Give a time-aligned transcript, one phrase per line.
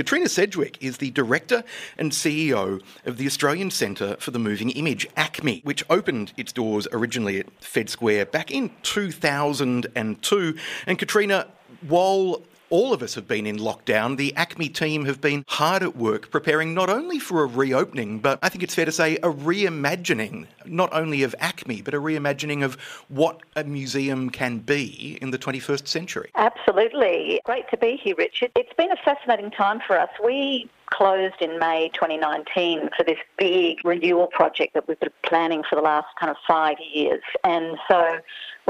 [0.00, 1.62] Katrina Sedgwick is the director
[1.98, 6.88] and CEO of the Australian Centre for the Moving Image, ACMI, which opened its doors
[6.90, 10.56] originally at Fed Square back in 2002.
[10.86, 11.48] And Katrina,
[11.86, 12.40] while
[12.70, 14.16] all of us have been in lockdown.
[14.16, 18.38] The ACMI team have been hard at work preparing not only for a reopening, but
[18.42, 22.64] I think it's fair to say a reimagining, not only of ACMI, but a reimagining
[22.64, 22.76] of
[23.08, 26.30] what a museum can be in the 21st century.
[26.36, 27.40] Absolutely.
[27.44, 28.52] Great to be here, Richard.
[28.54, 30.10] It's been a fascinating time for us.
[30.24, 35.76] We closed in May 2019 for this big renewal project that we've been planning for
[35.76, 37.22] the last kind of five years.
[37.44, 38.18] And so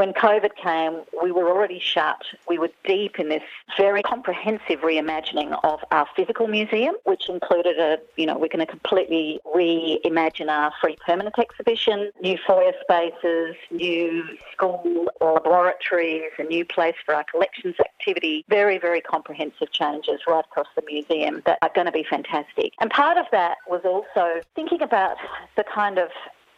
[0.01, 2.23] when COVID came, we were already shut.
[2.49, 3.43] We were deep in this
[3.77, 8.73] very comprehensive reimagining of our physical museum, which included a, you know, we're going to
[8.79, 16.97] completely reimagine our free permanent exhibition, new foyer spaces, new school laboratories, a new place
[17.05, 18.43] for our collections activity.
[18.49, 22.73] Very, very comprehensive changes right across the museum that are going to be fantastic.
[22.81, 25.19] And part of that was also thinking about
[25.59, 26.09] the kind of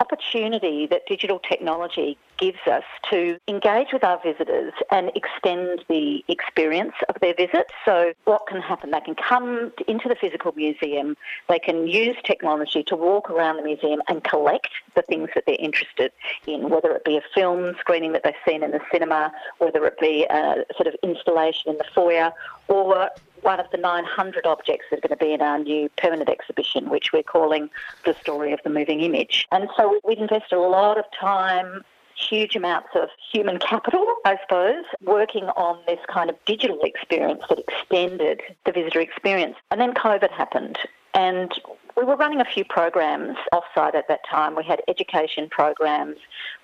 [0.03, 6.95] opportunity that digital technology gives us to engage with our visitors and extend the experience
[7.09, 7.71] of their visit.
[7.85, 8.91] So, what can happen?
[8.91, 11.17] They can come into the physical museum,
[11.49, 15.57] they can use technology to walk around the museum and collect the things that they're
[15.71, 16.11] interested
[16.47, 19.99] in, whether it be a film screening that they've seen in the cinema, whether it
[20.01, 22.33] be a sort of installation in the foyer,
[22.67, 23.09] or
[23.43, 26.89] one of the 900 objects that are going to be in our new permanent exhibition,
[26.89, 27.71] which we're calling
[28.05, 29.47] The Story of the Moving Image.
[29.53, 31.83] And so we've invested a lot of time,
[32.17, 37.59] huge amounts of human capital, I suppose, working on this kind of digital experience that
[37.59, 39.57] extended the visitor experience.
[39.71, 40.79] And then COVID happened.
[41.15, 41.53] And
[41.97, 44.57] we were running a few programs offsite at that time.
[44.57, 46.17] We had education programs.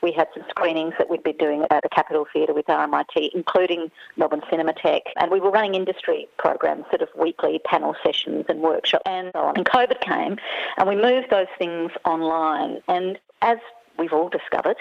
[0.02, 3.90] We had some screenings that we'd be doing at the Capitol Theatre with RMIT, including
[4.16, 5.12] Melbourne Cinematheque.
[5.16, 9.40] And we were running industry programs, sort of weekly panel sessions and workshops and so
[9.40, 9.56] on.
[9.56, 10.38] And COVID came
[10.76, 12.80] and we moved those things online.
[12.88, 13.58] And as
[13.98, 14.76] we've all discovered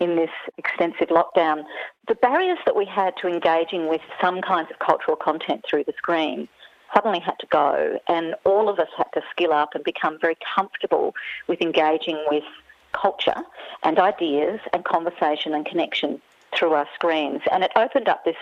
[0.00, 1.64] in, this extensive lockdown,
[2.08, 5.92] the barriers that we had to engaging with some kinds of cultural content through the
[5.96, 6.48] screen
[6.94, 10.36] suddenly had to go, and all of us had to skill up and become very
[10.54, 11.14] comfortable
[11.46, 12.44] with engaging with
[12.92, 13.42] culture
[13.82, 16.20] and ideas and conversation and connection
[16.54, 17.40] through our screens.
[17.50, 18.36] And it opened up this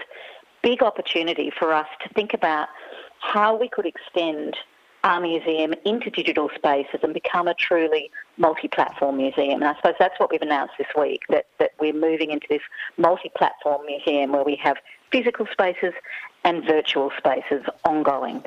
[0.63, 2.69] big opportunity for us to think about
[3.21, 4.57] how we could extend
[5.05, 9.63] our museum into digital spaces and become a truly multi-platform museum.
[9.63, 12.61] And I suppose that's what we've announced this week, that, that we're moving into this
[12.99, 14.77] multi-platform museum where we have
[15.11, 15.95] physical spaces
[16.45, 18.45] and virtual spaces ongoing.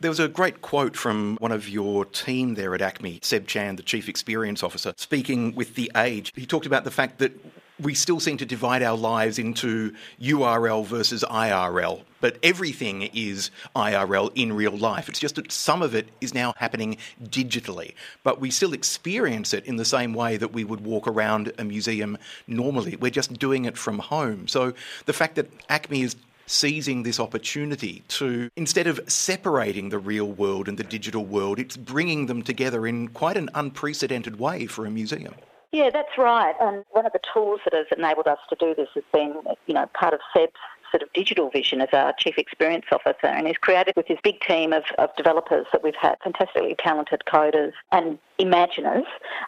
[0.00, 3.76] There was a great quote from one of your team there at ACMI, Seb Chan,
[3.76, 6.32] the Chief Experience Officer, speaking with The Age.
[6.36, 7.32] He talked about the fact that
[7.80, 14.32] we still seem to divide our lives into URL versus IRL, but everything is IRL
[14.34, 15.10] in real life.
[15.10, 19.66] It's just that some of it is now happening digitally, but we still experience it
[19.66, 22.16] in the same way that we would walk around a museum
[22.46, 22.96] normally.
[22.96, 24.48] We're just doing it from home.
[24.48, 24.72] So
[25.04, 30.68] the fact that ACMI is seizing this opportunity to, instead of separating the real world
[30.68, 34.90] and the digital world, it's bringing them together in quite an unprecedented way for a
[34.90, 35.34] museum.
[35.72, 36.54] Yeah, that's right.
[36.60, 39.34] And one of the tools that has enabled us to do this has been,
[39.66, 40.54] you know, part of Seb's
[41.02, 44.72] of digital vision as our chief experience officer and he's created with his big team
[44.72, 49.04] of, of developers that we've had, fantastically talented coders and imaginers.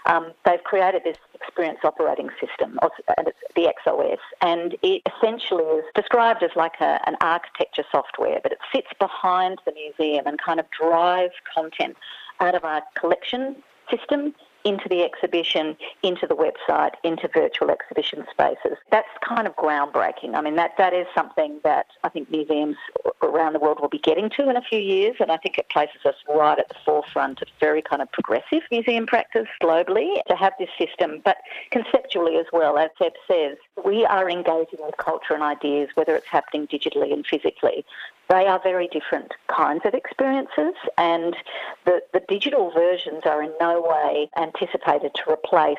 [0.06, 5.84] Um, they've created this experience operating system, and it's the XOS, and it essentially is
[5.94, 10.60] described as like a, an architecture software, but it sits behind the museum and kind
[10.60, 11.96] of drives content
[12.40, 13.56] out of our collection
[13.90, 14.34] system
[14.68, 18.76] into the exhibition, into the website, into virtual exhibition spaces.
[18.90, 20.34] That's kind of groundbreaking.
[20.34, 22.76] I mean, that, that is something that I think museums
[23.22, 25.70] around the world will be getting to in a few years, and I think it
[25.70, 30.36] places us right at the forefront of very kind of progressive museum practice globally to
[30.36, 31.22] have this system.
[31.24, 31.38] But
[31.70, 36.28] conceptually as well, as Seb says, we are engaging with culture and ideas, whether it's
[36.28, 37.86] happening digitally and physically.
[38.28, 41.36] They are very different kinds of experiences, and
[41.86, 45.78] the, the digital versions are in no way anticipated to replace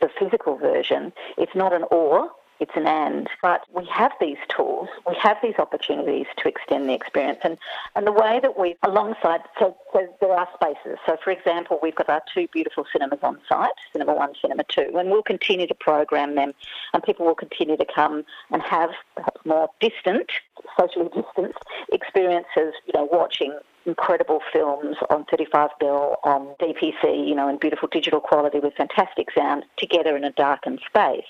[0.00, 1.12] the physical version.
[1.38, 3.28] It's not an or, it's an and.
[3.42, 7.38] But we have these tools, we have these opportunities to extend the experience.
[7.42, 7.58] And,
[7.94, 10.98] and the way that we, alongside, so, so there are spaces.
[11.06, 14.92] So, for example, we've got our two beautiful cinemas on site, Cinema 1, Cinema 2,
[14.96, 16.52] and we'll continue to program them
[16.92, 20.30] and people will continue to come and have perhaps more distant,
[20.78, 21.58] socially distanced
[22.16, 27.88] experiences, you know, watching incredible films on 35 mm on DCP, you know, in beautiful
[27.88, 31.26] digital quality with fantastic sound together in a darkened space.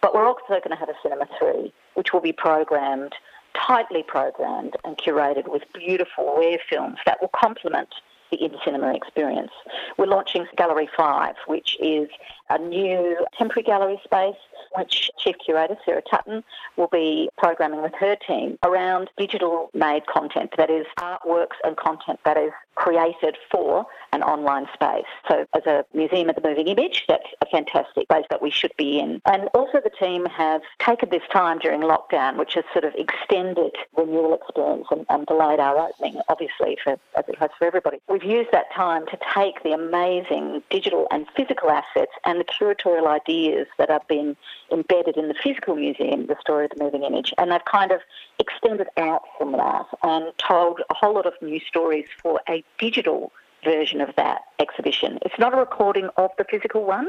[0.00, 3.14] But we're also going to have a Cinema 3, which will be programmed,
[3.54, 7.88] tightly programmed and curated with beautiful rare films that will complement
[8.30, 9.52] the in-cinema experience.
[9.96, 12.08] We're launching Gallery 5, which is
[12.50, 14.36] a new temporary gallery space
[14.76, 16.44] which Chief Curator Sarah Tutton
[16.76, 22.20] will be programming with her team around digital made content, that is, artworks and content
[22.24, 25.04] that is created for an online space.
[25.28, 28.72] So, as a museum of the moving image, that's a fantastic space that we should
[28.76, 29.20] be in.
[29.26, 33.74] And also, the team have taken this time during lockdown, which has sort of extended
[33.96, 37.98] renewal experience and, and delayed our opening, obviously, for as it has for everybody.
[38.08, 43.06] We've used that time to take the amazing digital and physical assets and the curatorial
[43.06, 44.36] ideas that have been
[44.72, 48.00] embedded in the physical museum, the story of the moving image, and they've kind of
[48.38, 53.32] extended out from that and told a whole lot of new stories for a digital
[53.64, 55.18] version of that exhibition.
[55.22, 57.08] It's not a recording of the physical one.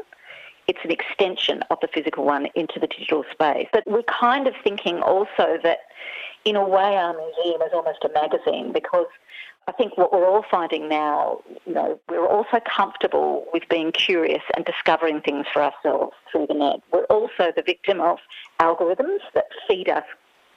[0.67, 3.67] It's an extension of the physical one into the digital space.
[3.73, 5.79] But we're kind of thinking also that,
[6.45, 9.07] in a way, our museum is almost a magazine because
[9.67, 14.41] I think what we're all finding now, you know, we're also comfortable with being curious
[14.55, 16.81] and discovering things for ourselves through the net.
[16.91, 18.17] We're also the victim of
[18.59, 20.05] algorithms that feed us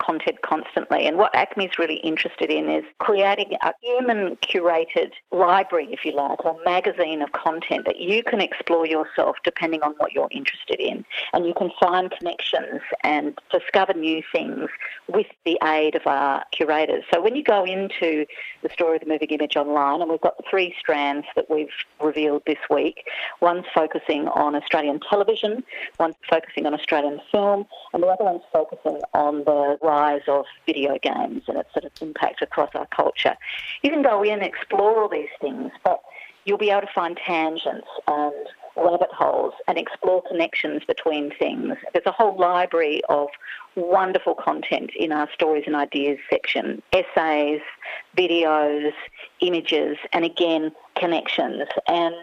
[0.02, 1.06] content constantly.
[1.06, 6.12] And what ACMI is really interested in is creating a human curated library, if you
[6.12, 10.80] like, or magazine of content that you can explore yourself depending on what you're interested
[10.80, 11.04] in.
[11.32, 14.68] And you can find connections and discover new things
[15.08, 17.04] with the aid of our curators.
[17.12, 18.26] So when you go into
[18.62, 21.68] the story of the moving image online, and we've got three strands that we've
[22.02, 23.04] revealed this week,
[23.40, 25.62] one's focusing on Australian television,
[25.98, 30.98] one's focusing on Australian film, and the other one's focusing on the rise of video
[31.02, 33.36] games and its sort of impact across our culture.
[33.82, 36.00] You can go in and explore all these things, but
[36.44, 38.34] you'll be able to find tangents and
[38.74, 41.76] rabbit holes and explore connections between things.
[41.92, 43.28] There's a whole library of
[43.76, 47.60] wonderful content in our stories and ideas section essays,
[48.16, 48.92] videos,
[49.40, 51.68] images, and again, connections.
[51.86, 52.14] And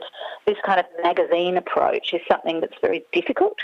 [0.47, 3.57] this kind of magazine approach is something that's very difficult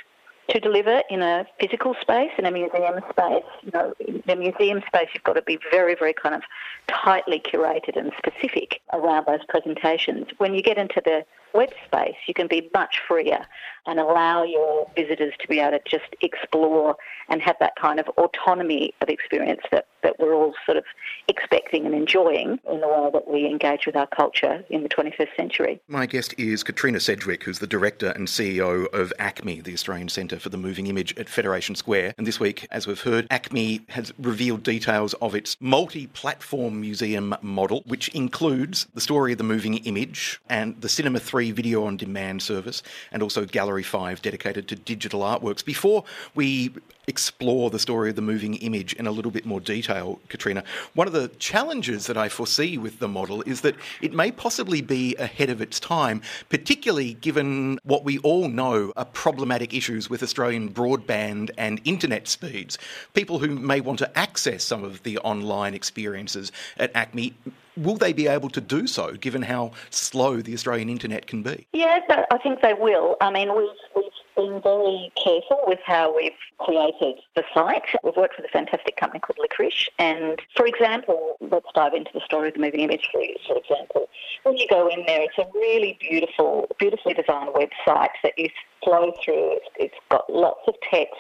[0.50, 3.44] to deliver in a physical space, in a museum space.
[3.64, 6.44] You know, in a museum space, you've got to be very, very kind of
[6.88, 10.28] tightly curated and specific around those presentations.
[10.38, 11.26] When you get into the
[11.56, 13.46] web space, you can be much freer
[13.88, 16.96] and allow your visitors to be able to just explore
[17.30, 20.84] and have that kind of autonomy of experience that, that we're all sort of
[21.28, 25.36] expecting and enjoying in the way that we engage with our culture in the 21st
[25.36, 25.80] century.
[25.88, 30.40] My guest is Katrina Sedgwick, who's the director and CEO of ACMI, the Australian Centre
[30.40, 32.16] for the Moving Image at Federation Square.
[32.18, 37.36] And this week, as we've heard, ACMI has revealed details of its multi platform museum
[37.42, 41.98] model, which includes the story of the moving image and the Cinema 3 video on
[41.98, 42.82] demand service,
[43.12, 45.66] and also Gallery Gallery 5 dedicated to digital artworks.
[45.66, 46.72] Before we
[47.08, 50.64] explore the story of the moving image in a little bit more detail, Katrina,
[50.94, 54.82] one of the challenges that I foresee with the model is that it may possibly
[54.82, 60.24] be ahead of its time, particularly given what we all know are problematic issues with
[60.24, 62.78] Australian broadband and internet speeds.
[63.14, 67.34] People who may want to access some of the online experiences at ACMI
[67.78, 71.68] will they be able to do so given how slow the Australian internet can be?
[71.74, 73.18] Yes, I think they will.
[73.22, 74.06] I mean, we've, we've
[74.36, 77.84] been very careful with how we've created the site.
[78.04, 79.88] We've worked with a fantastic company called Liquorice.
[80.00, 84.10] And for example, let's dive into the story of the moving image for, for example.
[84.44, 88.50] When you go in there, it's a really beautiful, beautifully designed website that you
[88.84, 89.60] flow through.
[89.78, 91.16] It's, got lots of text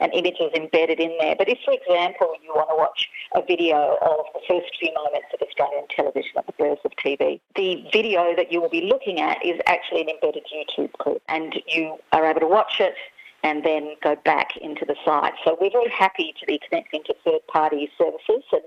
[0.00, 1.36] and images embedded in there.
[1.36, 5.28] But if, for example, you want to watch a video of the first few moments
[5.34, 9.20] of Australian television at the birth of TV, the video that you will be looking
[9.20, 12.94] at is actually an embedded YouTube clip, and you are able to watch it
[13.42, 15.32] and then go back into the site.
[15.44, 18.62] So we're very happy to be connecting to third-party services, and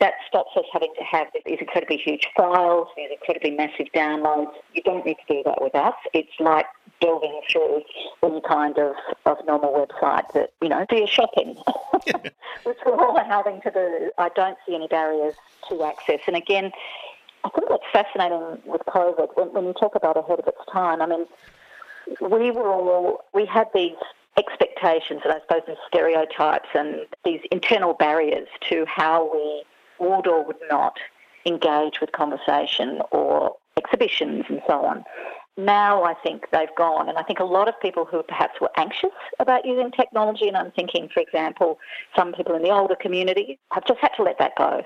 [0.00, 4.52] that stops us having to have these incredibly huge files, these incredibly massive downloads.
[4.74, 5.94] You don't need to do that with us.
[6.14, 6.66] It's like
[7.00, 7.82] delving through
[8.22, 8.94] any kind of,
[9.26, 11.56] of normal website that, you know, do your shopping,
[12.64, 14.10] which we're all having to do.
[14.18, 15.34] I don't see any barriers
[15.68, 16.20] to access.
[16.26, 16.70] And again,
[17.44, 21.02] I think what's fascinating with COVID, when, when you talk about ahead of its time,
[21.02, 21.26] I mean,
[22.20, 23.96] we were all, we had these
[24.38, 29.64] expectations and I suppose these stereotypes and these internal barriers to how we
[29.98, 30.98] would or would not
[31.44, 35.04] engage with conversation or exhibitions and so on.
[35.56, 38.70] Now I think they've gone, and I think a lot of people who perhaps were
[38.78, 41.78] anxious about using technology, and I'm thinking, for example,
[42.16, 44.82] some people in the older community have just had to let that go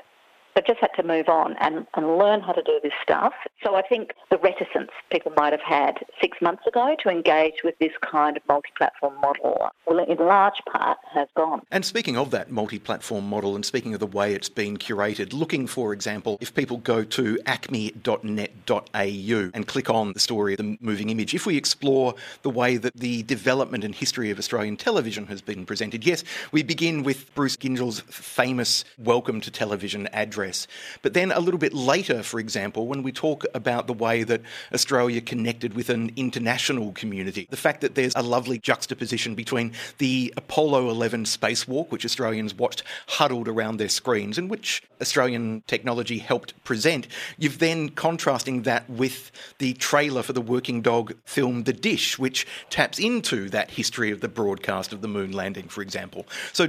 [0.57, 3.35] They've just had to move on and, and learn how to do this stuff.
[3.63, 7.79] So I think the reticence people might have had six months ago to engage with
[7.79, 11.61] this kind of multi platform model will, in large part, have gone.
[11.71, 15.35] And speaking of that multi platform model and speaking of the way it's been curated,
[15.35, 20.79] looking, for example, if people go to acmi.net.au and click on the story of the
[20.81, 25.27] moving image, if we explore the way that the development and history of Australian television
[25.27, 30.69] has been presented, yes, we begin with Bruce Gyngell's famous Welcome to Television address press.
[31.03, 34.43] But then a little bit later, for example, when we talk about the way that
[34.73, 40.33] Australia connected with an international community, the fact that there's a lovely juxtaposition between the
[40.37, 46.53] Apollo 11 spacewalk, which Australians watched huddled around their screens, and which Australian technology helped
[46.65, 52.19] present, you've then contrasting that with the trailer for the Working Dog film The Dish,
[52.19, 56.27] which taps into that history of the broadcast of the moon landing, for example.
[56.53, 56.69] So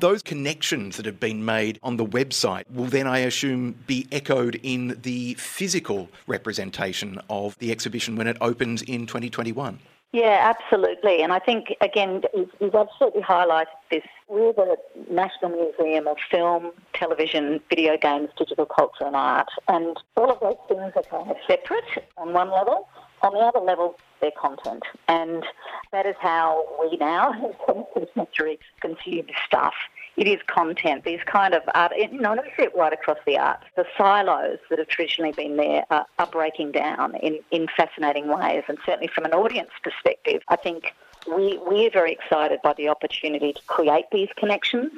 [0.00, 4.60] those connections that have been made on the website will then, I assume, be echoed
[4.62, 9.78] in the physical representation of the exhibition when it opens in 2021.
[10.12, 11.22] Yeah, absolutely.
[11.22, 12.22] And I think, again,
[12.60, 14.04] you've absolutely highlighted this.
[14.26, 14.76] We're the
[15.10, 19.48] National Museum of Film, Television, Video Games, Digital Culture and Art.
[19.68, 22.88] And all of those things are kind of separate on one level.
[23.20, 24.82] On the other level, their content.
[25.08, 25.44] And
[25.92, 29.74] that is how we now, in the 21st century, consume stuff.
[30.16, 31.04] It is content.
[31.04, 33.64] These kind of art, you know, and we see it right across the arts.
[33.76, 38.64] The silos that have traditionally been there are, are breaking down in, in fascinating ways.
[38.66, 40.92] And certainly from an audience perspective, I think
[41.28, 44.90] we, we're very excited by the opportunity to create these connections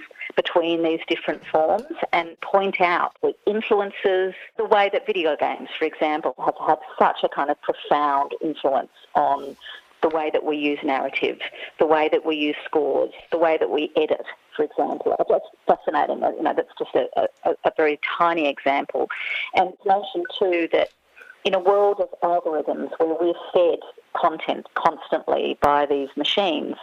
[0.43, 5.85] between these different forms and point out the influences, the way that video games, for
[5.85, 9.55] example, have had such a kind of profound influence on
[10.03, 11.39] the way that we use narrative,
[11.79, 14.25] the way that we use scores, the way that we edit,
[14.57, 15.15] for example.
[15.29, 16.21] That's fascinating.
[16.21, 19.11] You know, that's just a, a, a very tiny example.
[19.55, 20.89] And notion too that
[21.45, 23.81] in a world of algorithms where we're fed
[24.17, 26.77] content constantly by these machines,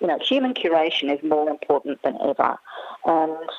[0.00, 2.58] you know, human curation is more important than ever.
[3.04, 3.50] And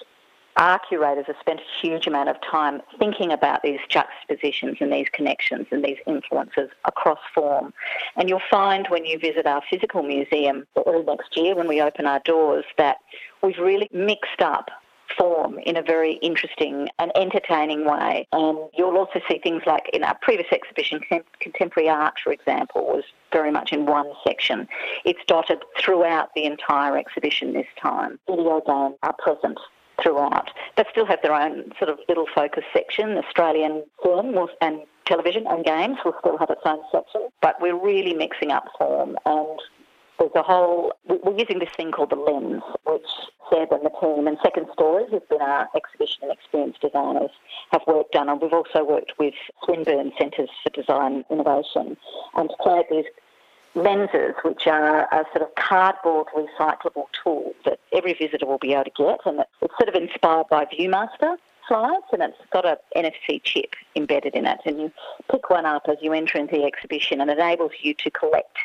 [0.57, 5.07] our curators have spent a huge amount of time thinking about these juxtapositions and these
[5.13, 7.73] connections and these influences across form.
[8.15, 12.05] And you'll find when you visit our physical museum early next year when we open
[12.05, 12.97] our doors that
[13.41, 14.69] we've really mixed up
[15.17, 18.27] form in a very interesting and entertaining way.
[18.31, 21.01] And you'll also see things like in our previous exhibition,
[21.39, 24.67] Contemporary Art, for example, was very much in one section.
[25.05, 28.19] It's dotted throughout the entire exhibition this time.
[28.27, 29.59] Video games are present
[30.01, 30.49] throughout.
[30.77, 33.17] They still have their own sort of little focus section.
[33.17, 38.13] Australian film and television and games will still have its own section, but we're really
[38.13, 39.59] mixing up form and
[40.21, 43.07] there's a whole, we're using this thing called the lens, which
[43.49, 47.31] Seb and the team and Second Stories has been our exhibition and experience designers
[47.71, 48.29] have worked on.
[48.29, 49.33] And we've also worked with
[49.65, 51.97] Swinburne Centres for Design Innovation
[52.35, 53.05] and to create these
[53.73, 58.83] lenses, which are a sort of cardboard recyclable tool that every visitor will be able
[58.83, 59.19] to get.
[59.25, 61.35] And it's sort of inspired by Viewmaster
[61.67, 64.59] slides and it's got a NFC chip embedded in it.
[64.67, 64.91] And you
[65.31, 68.57] pick one up as you enter into the exhibition and it enables you to collect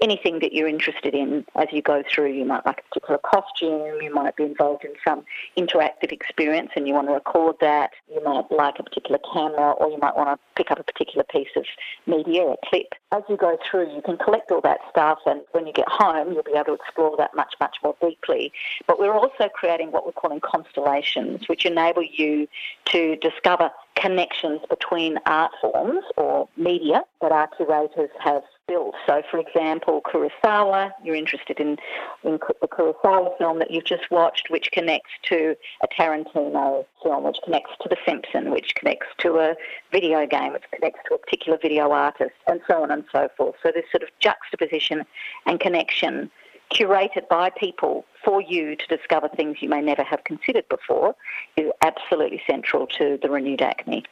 [0.00, 2.32] anything that you're interested in as you go through.
[2.32, 5.24] You might like a particular costume, you might be involved in some
[5.56, 7.90] interactive experience and you want to record that.
[8.12, 11.24] You might like a particular camera or you might want to pick up a particular
[11.24, 11.64] piece of
[12.06, 12.94] media, a clip.
[13.12, 16.32] As you go through, you can collect all that stuff and when you get home,
[16.32, 18.52] you'll be able to explore that much, much more deeply.
[18.86, 22.48] But we're also creating what we're calling constellations, which enable you
[22.86, 28.94] to discover connections between art forms or media that our curators have built.
[29.04, 31.76] So, for example, Kurosawa, you're interested in,
[32.22, 37.38] in the Kurosawa film that you've just watched, which connects to a Tarantino film, which
[37.44, 39.56] connects to The Simpson, which connects to a
[39.90, 43.56] video game, which connects to a particular video artist, and so on and so forth.
[43.60, 45.04] So, this sort of juxtaposition
[45.46, 46.30] and connection
[46.72, 51.16] curated by people for you to discover things you may never have considered before
[51.56, 54.04] is absolutely central to the renewed ACMI.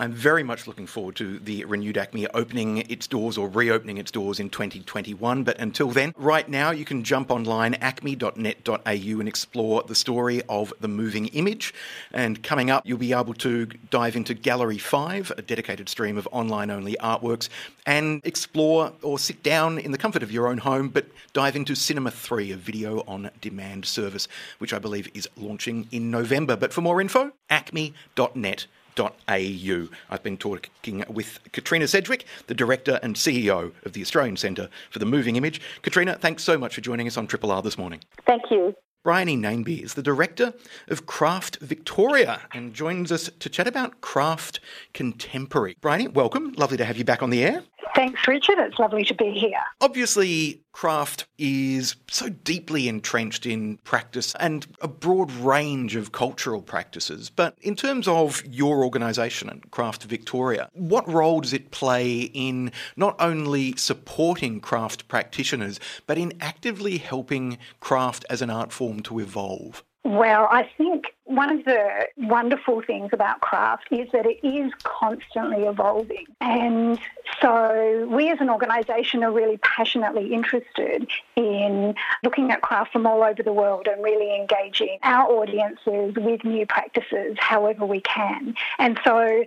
[0.00, 4.12] I'm very much looking forward to the renewed ACMI opening its doors or reopening its
[4.12, 5.42] doors in 2021.
[5.42, 8.80] But until then, right now you can jump online acmi.net.au
[9.20, 11.74] and explore the story of the moving image.
[12.12, 16.28] And coming up, you'll be able to dive into Gallery 5, a dedicated stream of
[16.30, 17.48] online only artworks,
[17.84, 21.74] and explore or sit down in the comfort of your own home, but dive into
[21.74, 24.28] Cinema 3, a video on demand service,
[24.58, 26.54] which I believe is launching in November.
[26.54, 28.66] But for more info, acmi.net
[28.98, 29.88] au.
[30.10, 34.98] I've been talking with Katrina Sedgwick, the Director and CEO of the Australian Centre for
[34.98, 35.60] the Moving Image.
[35.82, 38.00] Katrina, thanks so much for joining us on Triple R this morning.
[38.26, 38.74] Thank you.
[39.04, 40.52] Bryony Nainby is the director
[40.88, 44.60] of Craft Victoria and joins us to chat about craft
[44.92, 45.76] contemporary.
[45.80, 46.52] Bryony, welcome.
[46.58, 47.62] Lovely to have you back on the air.
[47.94, 48.58] Thanks, Richard.
[48.58, 49.60] It's lovely to be here.
[49.80, 57.30] Obviously, craft is so deeply entrenched in practice and a broad range of cultural practices.
[57.30, 62.70] But in terms of your organisation and Craft Victoria, what role does it play in
[62.96, 69.18] not only supporting craft practitioners, but in actively helping craft as an art form to
[69.18, 69.82] evolve?
[70.08, 75.66] Well, I think one of the wonderful things about craft is that it is constantly
[75.66, 76.24] evolving.
[76.40, 76.98] And
[77.42, 83.22] so we as an organisation are really passionately interested in looking at craft from all
[83.22, 88.54] over the world and really engaging our audiences with new practices however we can.
[88.78, 89.44] And so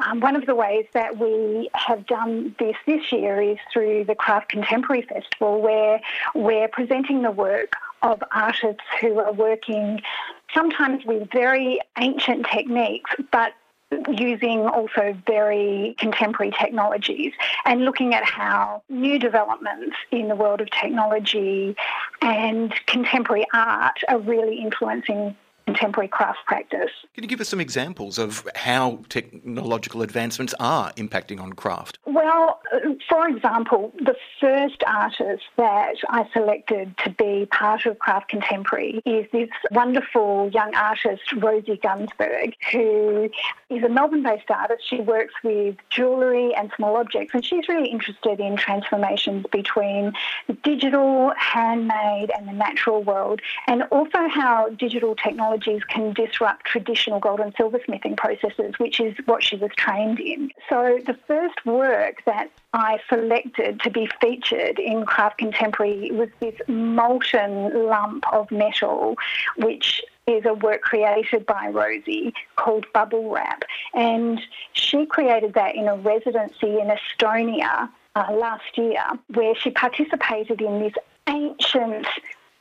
[0.00, 4.14] um, one of the ways that we have done this this year is through the
[4.14, 6.02] Craft Contemporary Festival, where
[6.34, 10.00] we're presenting the work of artists who are working
[10.54, 13.52] sometimes with very ancient techniques, but
[14.10, 17.32] using also very contemporary technologies
[17.64, 21.76] and looking at how new developments in the world of technology
[22.22, 26.90] and contemporary art are really influencing contemporary craft practice.
[27.14, 31.98] Can you give us some examples of how technological advancements are impacting on craft?
[32.06, 32.60] Well,
[33.08, 39.26] for example, the first artist that I selected to be part of Craft Contemporary is
[39.32, 43.30] this wonderful young artist, Rosie Gunsberg, who
[43.70, 44.88] is a Melbourne based artist.
[44.88, 50.12] She works with jewellery and small objects, and she's really interested in transformations between
[50.62, 57.20] digital, handmade, and the natural world, and also how digital technology technologies can disrupt traditional
[57.20, 60.50] gold and silversmithing processes, which is what she was trained in.
[60.68, 66.54] So the first work that I selected to be featured in Craft Contemporary was this
[66.68, 69.16] molten lump of metal,
[69.56, 73.64] which is a work created by Rosie called Bubble Wrap.
[73.94, 74.40] And
[74.72, 80.80] she created that in a residency in Estonia uh, last year, where she participated in
[80.80, 80.94] this
[81.28, 82.06] ancient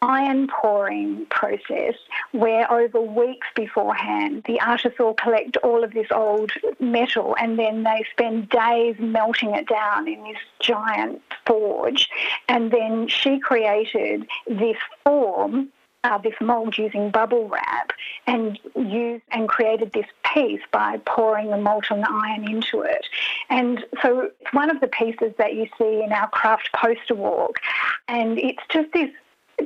[0.01, 1.95] iron pouring process
[2.31, 7.83] where over weeks beforehand the artists all collect all of this old metal and then
[7.83, 12.09] they spend days melting it down in this giant forge
[12.47, 15.69] and then she created this form
[16.03, 17.91] uh, this mold using bubble wrap
[18.25, 23.05] and used and created this piece by pouring the molten iron into it.
[23.49, 27.59] And so it's one of the pieces that you see in our craft poster walk.
[28.07, 29.11] And it's just this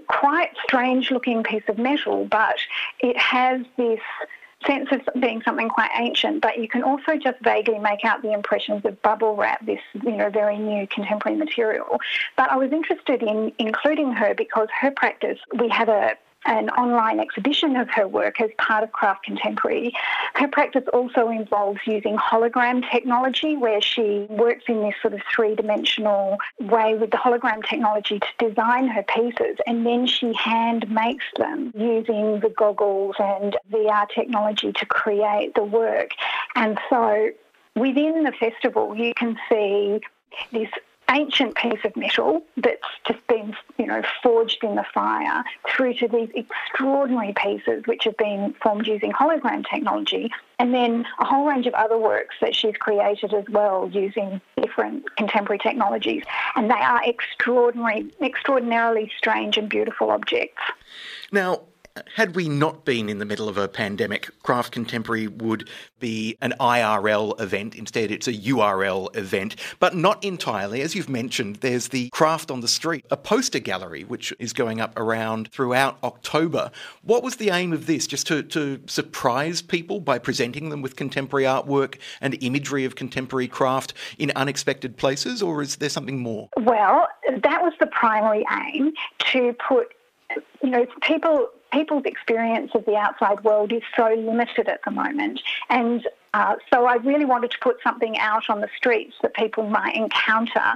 [0.08, 2.58] quite strange looking piece of metal, but
[3.00, 4.00] it has this
[4.66, 8.34] sense of being something quite ancient, but you can also just vaguely make out the
[8.34, 12.00] impressions of bubble wrap, this you know very new contemporary material.
[12.36, 17.20] But I was interested in including her because her practice, we have a an online
[17.20, 19.94] exhibition of her work as part of Craft Contemporary.
[20.36, 25.56] Her practice also involves using hologram technology, where she works in this sort of three
[25.56, 31.26] dimensional way with the hologram technology to design her pieces, and then she hand makes
[31.38, 36.12] them using the goggles and VR technology to create the work.
[36.56, 37.30] And so
[37.76, 40.00] within the festival, you can see
[40.52, 40.70] this
[41.12, 46.08] ancient piece of metal that's just been, you know, forged in the fire through to
[46.08, 51.68] these extraordinary pieces which have been formed using hologram technology, and then a whole range
[51.68, 56.24] of other works that she's created as well using different contemporary technologies.
[56.56, 60.62] And they are extraordinary, extraordinarily strange and beautiful objects.
[61.32, 61.62] Now,
[62.16, 66.54] had we not been in the middle of a pandemic, Craft Contemporary would be an
[66.60, 67.76] IRL event.
[67.76, 70.82] Instead, it's a URL event, but not entirely.
[70.82, 74.82] As you've mentioned, there's the Craft on the Street, a poster gallery, which is going
[74.82, 76.70] up around throughout October.
[77.04, 78.08] What was the aim of this?
[78.08, 83.48] Just to, to surprise people by presenting them with contemporary artwork and imagery of contemporary
[83.48, 86.50] craft in unexpected places, or is there something more?
[86.58, 87.08] Well,
[87.42, 88.94] that was the primary aim
[89.32, 89.94] to put
[90.62, 95.38] you know, people people's experience of the outside world is so limited at the moment,
[95.70, 96.00] and
[96.36, 99.96] Uh, so I really wanted to put something out on the streets that people might
[100.06, 100.68] encounter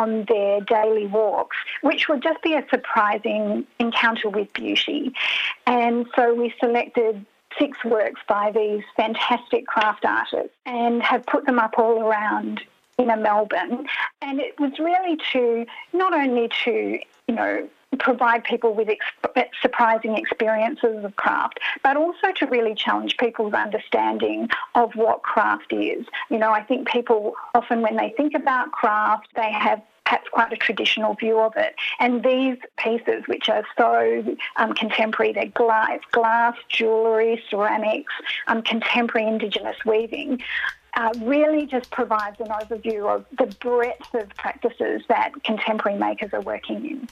[0.00, 3.44] on their daily walks, which would just be a surprising
[3.86, 5.02] encounter with beauty.
[5.66, 7.14] And so we selected
[7.58, 12.54] six works by these fantastic craft artists and have put them up all around
[12.96, 13.78] inner Melbourne.
[14.26, 15.42] And it was really to
[15.92, 16.74] not only to,
[17.28, 23.16] you know, provide people with ex- surprising experiences of craft, but also to really challenge
[23.16, 26.06] people's understanding of what craft is.
[26.30, 30.52] You know, I think people often, when they think about craft, they have perhaps quite
[30.52, 31.74] a traditional view of it.
[32.00, 38.12] And these pieces, which are so um, contemporary, they're glass, glass jewellery, ceramics,
[38.48, 40.42] um, contemporary Indigenous weaving,
[40.94, 46.42] uh, really just provides an overview of the breadth of practices that contemporary makers are
[46.42, 47.08] working in.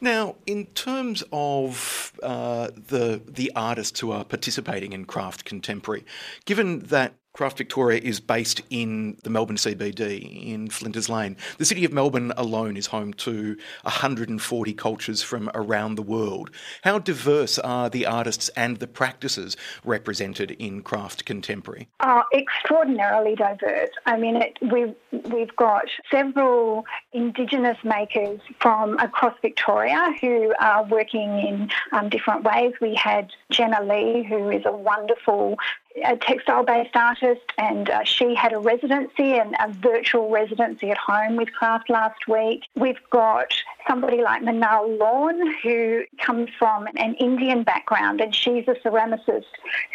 [0.00, 6.04] Now, in terms of uh, the the artists who are participating in Craft Contemporary,
[6.44, 11.36] given that Craft Victoria is based in the Melbourne CBD in Flinders Lane.
[11.58, 16.50] The City of Melbourne alone is home to 140 cultures from around the world.
[16.82, 21.88] How diverse are the artists and the practices represented in Craft Contemporary?
[22.00, 23.90] Uh, extraordinarily diverse.
[24.06, 24.94] I mean, it, we've,
[25.30, 32.72] we've got several Indigenous makers from across Victoria who are working in um, different ways.
[32.80, 35.58] We had Jenna Lee, who is a wonderful
[36.04, 40.98] a textile based artist, and uh, she had a residency and a virtual residency at
[40.98, 42.64] home with craft last week.
[42.74, 43.54] We've got
[43.88, 49.44] somebody like Manal Lawn, who comes from an Indian background, and she's a ceramicist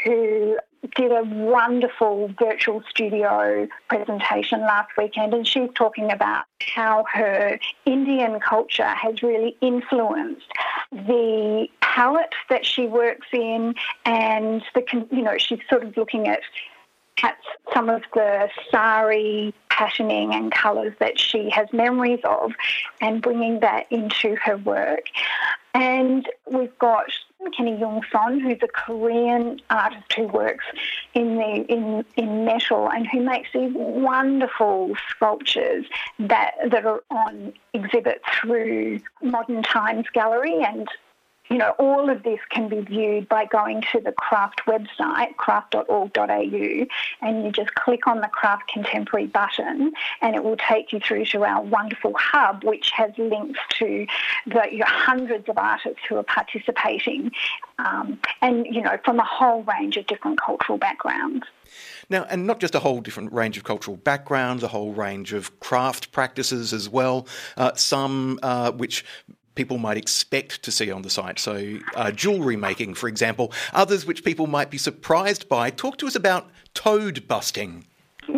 [0.04, 0.58] who
[0.96, 8.40] did a wonderful virtual studio presentation last weekend, and she's talking about how her Indian
[8.40, 10.48] culture has really influenced
[10.92, 16.42] the palette that she works in, and the you know she's sort of looking at
[17.24, 17.38] at
[17.74, 22.52] some of the sari patterning and colours that she has memories of
[23.00, 25.06] and bringing that into her work.
[25.74, 27.06] And we've got
[27.56, 30.66] Kenny Jung Son, who's a Korean artist who works
[31.14, 35.86] in the in in metal and who makes these wonderful sculptures
[36.20, 40.88] that that are on exhibit through Modern Times Gallery and
[41.52, 46.86] you know, all of this can be viewed by going to the craft website, craft.org.au,
[47.22, 51.26] and you just click on the Craft Contemporary button, and it will take you through
[51.26, 54.08] to our wonderful hub, which has links to
[54.48, 57.32] the hundreds of artists who are participating,
[57.80, 61.46] um, and you know, from a whole range of different cultural backgrounds.
[62.10, 65.60] Now, and not just a whole different range of cultural backgrounds, a whole range of
[65.60, 69.06] craft practices as well, uh, some uh, which
[69.56, 71.40] people might expect to see on the site.
[71.40, 75.70] So, uh, jewellery making, for example, others which people might be surprised by.
[75.70, 77.86] Talk to us about toad busting.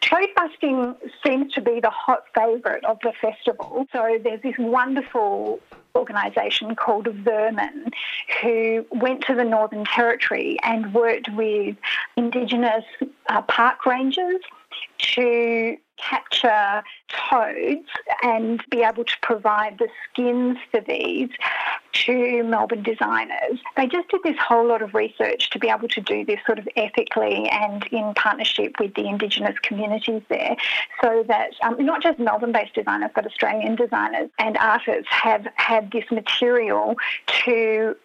[0.00, 3.86] Toad busting seems to be the hot favourite of the festival.
[3.92, 5.60] So there's this wonderful
[5.94, 7.90] organisation called Vermin
[8.40, 11.76] who went to the Northern Territory and worked with
[12.16, 12.84] Indigenous
[13.28, 14.40] uh, park rangers
[14.98, 17.88] to capture toads
[18.22, 21.28] and be able to provide the skins for these
[21.92, 23.58] to Melbourne designers.
[23.76, 26.58] They just did this whole lot of research to be able to do this sort
[26.58, 30.56] of ethically and in partnership with the Indigenous communities there
[31.02, 35.90] so that um, not just Melbourne based designers but Australian designers and artists have had
[35.90, 36.94] this material
[37.44, 37.96] to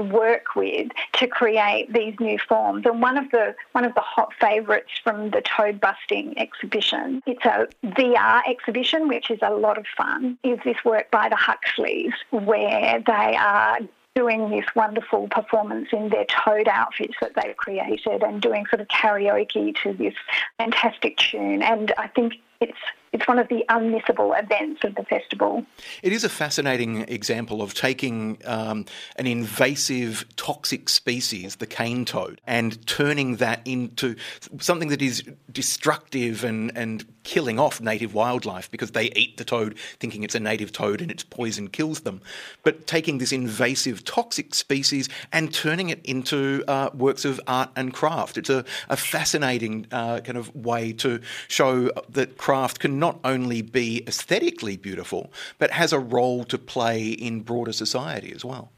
[0.00, 2.84] work with to create these new forms.
[2.86, 7.44] And one of the one of the hot favourites from the toad busting exhibition, it's
[7.44, 12.12] a VR exhibition, which is a lot of fun, is this work by the Huxleys,
[12.30, 13.78] where they are
[14.14, 18.88] doing this wonderful performance in their toad outfits that they've created and doing sort of
[18.88, 20.14] karaoke to this
[20.58, 21.62] fantastic tune.
[21.62, 22.78] And I think it's
[23.12, 25.64] it's one of the unmissable events of the festival.
[26.02, 28.84] It is a fascinating example of taking um,
[29.16, 34.16] an invasive toxic species, the cane toad, and turning that into
[34.60, 39.78] something that is destructive and, and killing off native wildlife because they eat the toad
[40.00, 42.20] thinking it's a native toad and its poison kills them.
[42.62, 47.92] But taking this invasive toxic species and turning it into uh, works of art and
[47.92, 48.38] craft.
[48.38, 53.62] It's a, a fascinating uh, kind of way to show that craft can not only
[53.62, 58.70] be aesthetically beautiful, but has a role to play in broader society as well.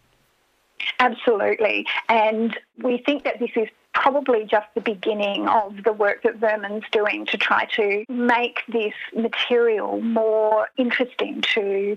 [0.98, 1.86] Absolutely.
[2.08, 6.84] And we think that this is probably just the beginning of the work that Vermin's
[6.92, 11.96] doing to try to make this material more interesting to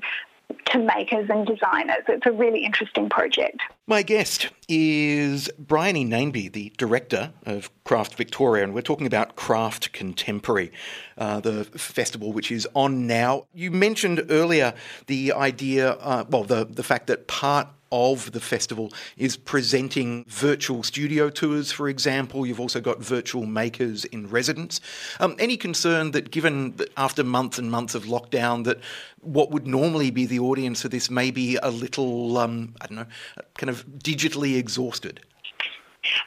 [0.67, 2.03] to makers and designers.
[2.07, 3.59] It's a really interesting project.
[3.87, 9.93] My guest is Bryony Nainby, the director of Craft Victoria, and we're talking about Craft
[9.93, 10.71] Contemporary,
[11.17, 13.45] uh, the festival which is on now.
[13.53, 14.73] You mentioned earlier
[15.07, 20.81] the idea, uh, well, the, the fact that part of the festival is presenting virtual
[20.81, 22.43] studio tours, for example.
[22.43, 24.81] You've also got virtual makers in residence.
[25.19, 28.79] Um, any concern that, given that after months and months of lockdown, that
[29.21, 32.97] what would normally be the audience for this may be a little, um, I don't
[32.97, 33.05] know,
[33.53, 35.21] kind of digitally exhausted?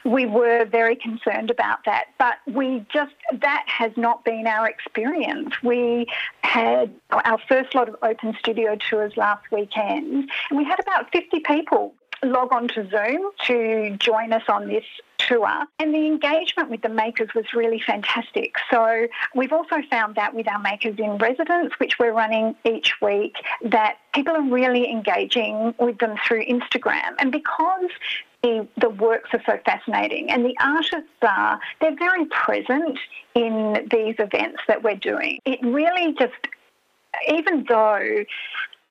[0.03, 5.53] We were very concerned about that, but we just, that has not been our experience.
[5.63, 6.07] We
[6.43, 11.39] had our first lot of open studio tours last weekend, and we had about 50
[11.41, 14.83] people log on to Zoom to join us on this
[15.17, 15.65] tour.
[15.79, 18.53] And the engagement with the makers was really fantastic.
[18.71, 23.35] So we've also found that with our makers in residence, which we're running each week,
[23.65, 27.15] that people are really engaging with them through Instagram.
[27.19, 27.89] And because
[28.43, 32.97] the, the works are so fascinating and the artists are, they're very present
[33.35, 35.39] in these events that we're doing.
[35.45, 36.33] It really just,
[37.27, 38.23] even though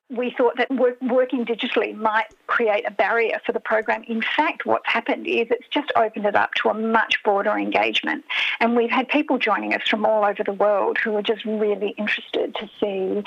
[0.09, 4.03] we thought that work, working digitally might create a barrier for the program.
[4.07, 8.23] In fact, what's happened is it's just opened it up to a much broader engagement.
[8.59, 11.89] And we've had people joining us from all over the world who are just really
[11.97, 13.23] interested to see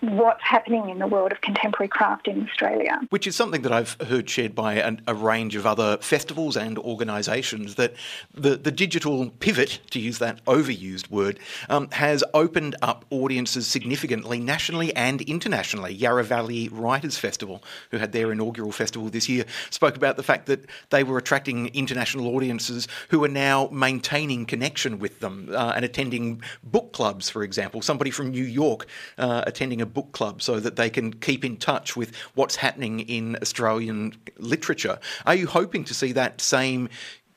[0.00, 3.00] what's happening in the world of contemporary craft in Australia.
[3.10, 6.78] Which is something that I've heard shared by a, a range of other festivals and
[6.78, 7.94] organisations that
[8.34, 14.38] the, the digital pivot, to use that overused word, um, has opened up audiences significantly
[14.38, 15.92] nationally and internationally.
[15.92, 20.46] Yarra Valley Writers Festival, who had their inaugural festival this year, spoke about the fact
[20.46, 25.84] that they were attracting international audiences who are now maintaining connection with them uh, and
[25.84, 27.82] attending book clubs, for example.
[27.82, 28.86] Somebody from New York
[29.18, 33.00] uh, attending a book club so that they can keep in touch with what's happening
[33.00, 34.98] in Australian literature.
[35.24, 36.88] Are you hoping to see that same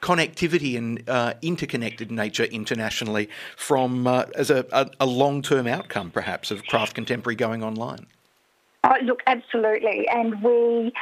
[0.02, 6.10] connectivity and uh, interconnected nature internationally from uh, as a, a, a long term outcome,
[6.10, 8.06] perhaps, of craft contemporary going online?
[8.84, 10.08] Oh, look, absolutely.
[10.08, 10.94] And we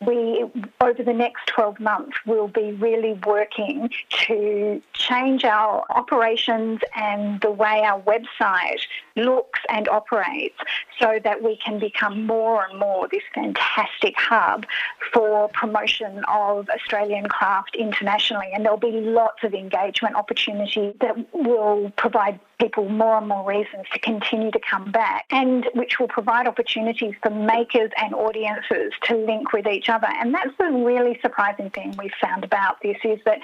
[0.00, 0.44] we,
[0.80, 3.90] over the next 12 months, will be really working
[4.26, 8.80] to change our operations and the way our website
[9.16, 10.56] looks and operates
[11.00, 14.66] so that we can become more and more this fantastic hub
[15.12, 18.48] for promotion of Australian craft internationally.
[18.52, 23.86] And there'll be lots of engagement opportunities that will provide people more and more reasons
[23.92, 29.16] to continue to come back and which will provide opportunities for makers and audiences to
[29.16, 30.08] link with each other.
[30.20, 33.40] And that's the really surprising thing we've found about this is that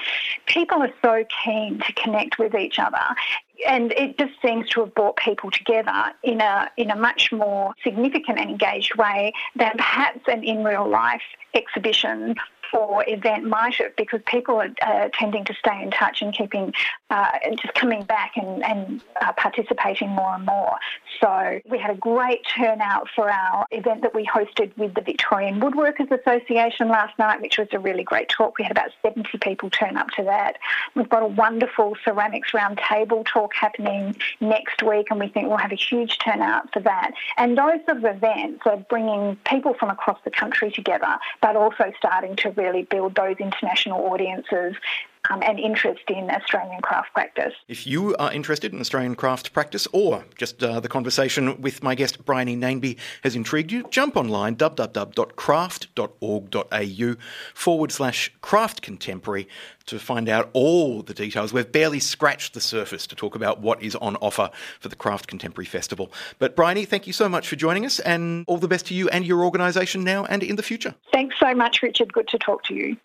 [0.47, 2.99] people are so keen to connect with each other
[3.67, 7.75] and it just seems to have brought people together in a in a much more
[7.85, 11.23] significant and engaged way than perhaps an in real life
[11.55, 12.35] exhibition
[12.73, 16.73] or event might have because people are uh, tending to stay in touch and keeping
[17.11, 17.31] uh,
[17.61, 20.77] just coming back and, and uh, participating more and more.
[21.21, 25.61] So we had a great turnout for our event that we hosted with the Victorian
[25.61, 28.59] Woodworkers Association last night, which was a really great talk.
[28.59, 30.57] We had about 70 people turn up to that.
[30.95, 35.73] We've got a wonderful ceramics roundtable talk happening next week, and we think we'll have
[35.73, 37.13] a huge turnout for that.
[37.37, 41.93] And those sort of events are bringing people from across the country together, but also
[41.99, 44.75] starting to really build those international audiences
[45.29, 47.53] um, and interest in Australian craft practice.
[47.69, 51.95] If you are interested in Australian craft practice or just uh, the conversation with my
[51.95, 57.17] guest Bryony Nainby has intrigued you, jump online www.craft.org.au
[57.55, 59.49] forward slash craft contemporary
[59.87, 61.53] to find out all the details.
[61.53, 65.27] We've barely scratched the surface to talk about what is on offer for the Craft
[65.27, 66.13] Contemporary Festival.
[66.39, 69.09] But Bryony, thank you so much for joining us and all the best to you
[69.09, 70.95] and your organisation now and in the future.
[71.13, 72.13] Thanks so much, Richard.
[72.13, 72.97] Good to talk to you.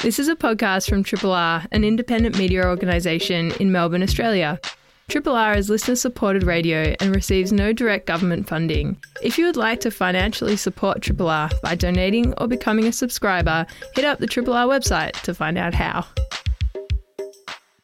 [0.00, 4.60] This is a podcast from Triple R, an independent media organisation in Melbourne, Australia.
[5.08, 8.96] Triple R is listener supported radio and receives no direct government funding.
[9.24, 13.66] If you would like to financially support Triple R by donating or becoming a subscriber,
[13.96, 16.06] hit up the Triple R website to find out how.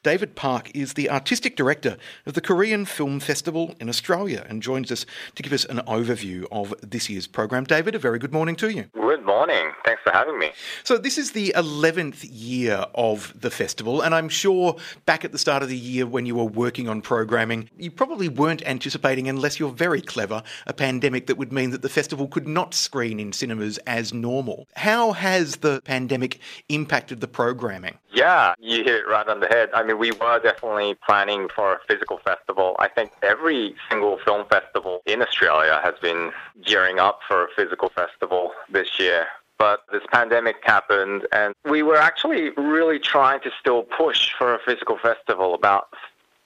[0.05, 1.97] David Park is the artistic director
[2.27, 6.47] of the Korean Film Festival in Australia and joins us to give us an overview
[6.53, 7.65] of this year's program.
[7.65, 8.85] David, a very good morning to you.
[9.25, 9.73] Good morning.
[9.87, 10.51] Thanks for having me.
[10.83, 15.39] So, this is the 11th year of the festival, and I'm sure back at the
[15.39, 19.59] start of the year when you were working on programming, you probably weren't anticipating, unless
[19.59, 23.33] you're very clever, a pandemic that would mean that the festival could not screen in
[23.33, 24.69] cinemas as normal.
[24.77, 27.97] How has the pandemic impacted the programming?
[28.13, 29.71] Yeah, you hit it right on the head.
[29.73, 32.77] I mean, we were definitely planning for a physical festival.
[32.79, 36.31] I think every single film festival in Australia has been
[36.63, 39.14] gearing up for a physical festival this year.
[39.59, 44.59] But this pandemic happened, and we were actually really trying to still push for a
[44.59, 45.89] physical festival about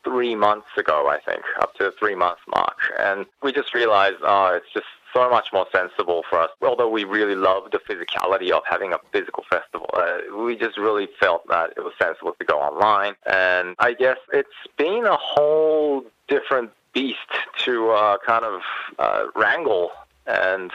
[0.05, 2.79] three months ago, I think, up to the three month mark.
[2.99, 6.51] And we just realized, oh, it's just so much more sensible for us.
[6.63, 11.09] Although we really love the physicality of having a physical festival, uh, we just really
[11.19, 13.15] felt that it was sensible to go online.
[13.27, 17.19] And I guess it's been a whole different beast
[17.65, 18.61] to uh, kind of
[18.99, 19.91] uh, wrangle.
[20.27, 20.71] And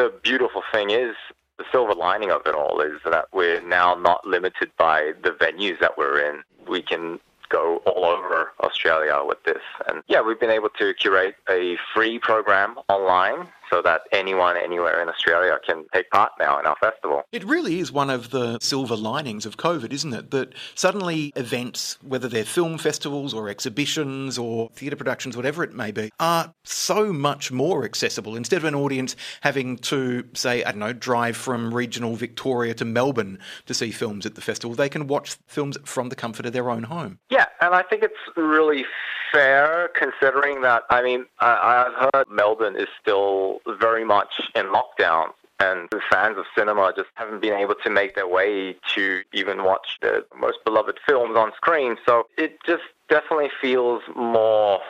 [0.00, 1.14] the beautiful thing is,
[1.58, 5.78] the silver lining of it all is that we're now not limited by the venues
[5.80, 6.42] that we're in.
[6.66, 9.60] We can go all over Australia with this.
[9.86, 15.00] And yeah, we've been able to curate a free program online so that anyone anywhere
[15.00, 17.22] in Australia can take part now in our festival.
[17.32, 20.30] It really is one of the silver linings of COVID, isn't it?
[20.30, 25.90] That suddenly events, whether they're film festivals or exhibitions or theatre productions, whatever it may
[25.90, 28.36] be, are so much more accessible.
[28.36, 32.84] Instead of an audience having to, say, I don't know, drive from regional Victoria to
[32.84, 36.52] Melbourne to see films at the festival, they can watch films from the comfort of
[36.52, 37.18] their own home.
[37.30, 38.84] Yeah, and I think it's really
[39.32, 45.30] fair considering that, I mean, I, I've heard Melbourne is still very much in lockdown
[45.60, 49.62] and the fans of cinema just haven't been able to make their way to even
[49.62, 51.96] watch the most beloved films on screen.
[52.06, 54.80] So it just definitely feels more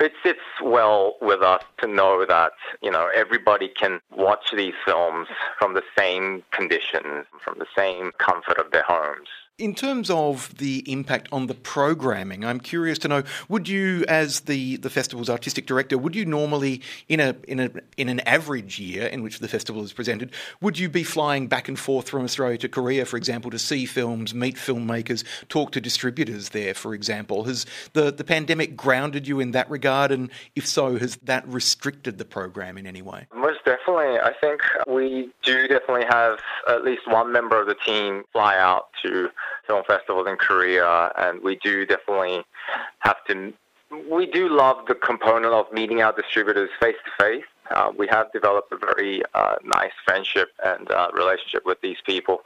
[0.00, 5.28] it sits well with us to know that you know everybody can watch these films
[5.58, 10.84] from the same conditions from the same comfort of their homes in terms of the
[10.90, 15.66] impact on the programming, I'm curious to know: Would you, as the, the festival's artistic
[15.66, 19.48] director, would you normally, in a in a in an average year in which the
[19.48, 23.16] festival is presented, would you be flying back and forth from Australia to Korea, for
[23.16, 27.44] example, to see films, meet filmmakers, talk to distributors there, for example?
[27.44, 27.64] Has
[27.94, 32.26] the the pandemic grounded you in that regard, and if so, has that restricted the
[32.26, 33.26] program in any way?
[33.34, 34.18] Most definitely.
[34.18, 38.88] I think we do definitely have at least one member of the team fly out
[39.02, 39.30] to
[39.66, 42.44] film festivals in Korea, and we do definitely
[43.00, 43.52] have to.
[44.10, 47.44] We do love the component of meeting our distributors face to face.
[47.96, 52.40] We have developed a very uh, nice friendship and uh, relationship with these people.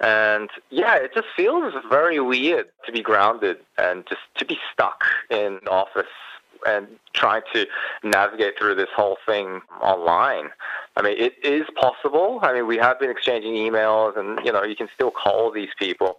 [0.00, 5.02] And yeah, it just feels very weird to be grounded and just to be stuck
[5.30, 6.06] in office
[6.66, 7.66] and trying to
[8.02, 10.50] navigate through this whole thing online.
[10.96, 12.40] I mean, it is possible.
[12.42, 15.70] I mean, we have been exchanging emails, and you know, you can still call these
[15.78, 16.16] people,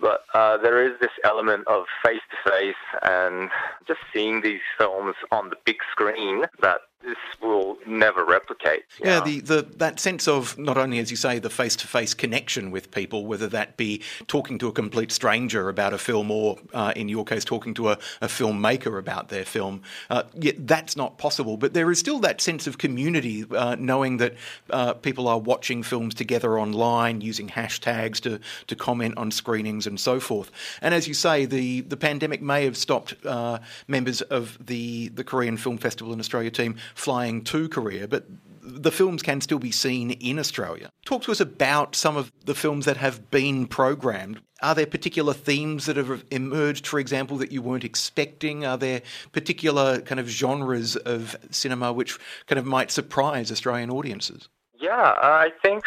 [0.00, 3.50] but uh, there is this element of face to face and
[3.86, 8.84] just seeing these films on the big screen that this will never replicate.
[9.02, 12.14] Yeah, the, the that sense of not only, as you say, the face to face
[12.14, 16.58] connection with people, whether that be talking to a complete stranger about a film or,
[16.74, 20.96] uh, in your case, talking to a, a filmmaker about their film, uh, yet that's
[20.96, 21.56] not possible.
[21.56, 24.34] But there is still that sense of community, uh, knowing that
[24.70, 30.00] uh, people are watching films together online, using hashtags to, to comment on screenings and
[30.00, 30.50] so forth.
[30.82, 35.22] And as you say, the, the pandemic may have stopped uh, members of the, the
[35.22, 38.26] Korean Film Festival in Australia team flying to Korea, but
[38.62, 40.90] the films can still be seen in Australia.
[41.04, 44.40] Talk to us about some of the films that have been programmed.
[44.62, 48.64] Are there particular themes that have emerged, for example, that you weren't expecting?
[48.64, 54.48] Are there particular kind of genres of cinema which kind of might surprise Australian audiences?
[54.78, 55.84] Yeah, I think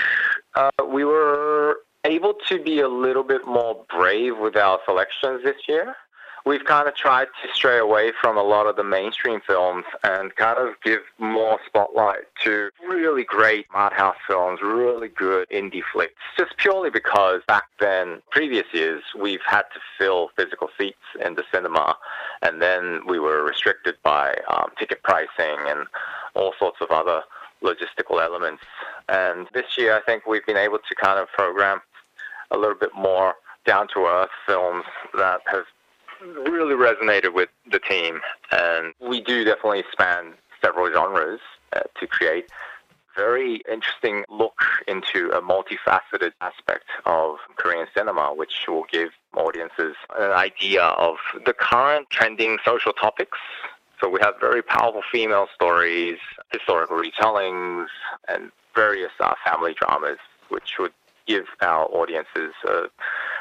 [0.56, 5.58] uh, we were able to be a little bit more brave with our selections this
[5.68, 5.96] year
[6.50, 10.36] we've kind of tried to stray away from a lot of the mainstream films and
[10.36, 16.16] kind of give more spotlight to really great art house films, really good indie flicks.
[16.40, 21.44] Just purely because back then, previous years, we've had to fill physical seats in the
[21.52, 21.96] cinema,
[22.42, 25.86] and then we were restricted by um, ticket pricing and
[26.34, 27.22] all sorts of other
[27.62, 28.64] logistical elements.
[29.08, 31.80] And this year, I think we've been able to kind of program
[32.50, 33.36] a little bit more
[33.68, 35.66] down to earth films that have
[36.22, 38.20] really resonated with the team,
[38.52, 41.40] and we do definitely span several genres
[41.74, 42.50] uh, to create
[43.16, 50.32] very interesting look into a multifaceted aspect of Korean cinema, which will give audiences an
[50.32, 53.38] idea of the current trending social topics.
[54.00, 56.18] So we have very powerful female stories,
[56.54, 57.88] historical retellings,
[58.30, 60.94] and various uh, family dramas, which would
[61.28, 62.84] give our audiences a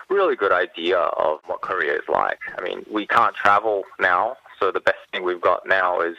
[0.09, 2.39] really good idea of what Korea is like.
[2.57, 6.17] I mean, we can't travel now, so the best thing we've got now is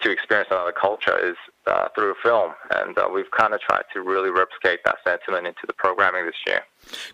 [0.00, 4.02] to experience another culture is uh, through film, and uh, we've kind of tried to
[4.02, 6.62] really replicate that sentiment into the programming this year.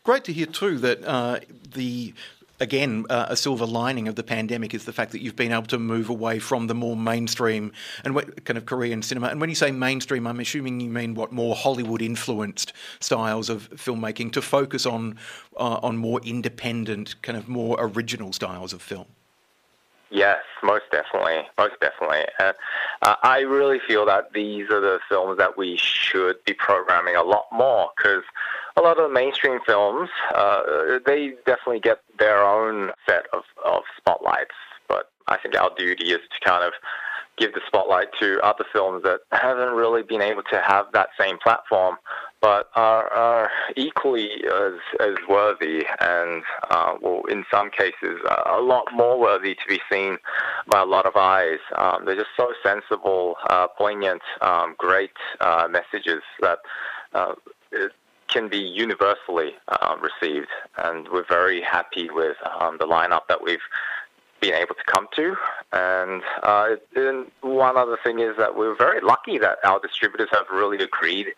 [0.04, 1.40] Great to hear too that uh,
[1.74, 2.14] the
[2.60, 5.66] again, uh, a silver lining of the pandemic is the fact that you've been able
[5.66, 7.72] to move away from the more mainstream
[8.04, 9.28] and what, kind of Korean cinema.
[9.28, 13.70] And when you say mainstream, I'm assuming you mean what more Hollywood influenced styles of
[13.70, 15.18] filmmaking to focus on
[15.56, 19.06] uh, on more independent, kind of more original styles of film.
[20.10, 22.24] Yes, most definitely, most definitely.
[22.38, 22.56] And
[23.02, 27.22] uh, I really feel that these are the films that we should be programming a
[27.22, 28.22] lot more because
[28.76, 33.82] a lot of the mainstream films, uh, they definitely get their own set of, of
[33.96, 34.54] spotlights.
[34.88, 36.72] But I think our duty is to kind of
[37.38, 41.38] give the spotlight to other films that haven't really been able to have that same
[41.38, 41.96] platform,
[42.40, 48.84] but are, are equally as, as worthy and, uh, well, in some cases, a lot
[48.92, 50.18] more worthy to be seen
[50.66, 51.58] by a lot of eyes.
[51.76, 56.58] Um, they're just so sensible, uh, poignant, um, great uh, messages that
[57.14, 57.34] uh,
[58.28, 63.58] can be universally uh, received, and we're very happy with um, the lineup that we've
[64.40, 65.34] been able to come to.
[65.72, 70.46] And, uh, and one other thing is that we're very lucky that our distributors have
[70.52, 71.28] really agreed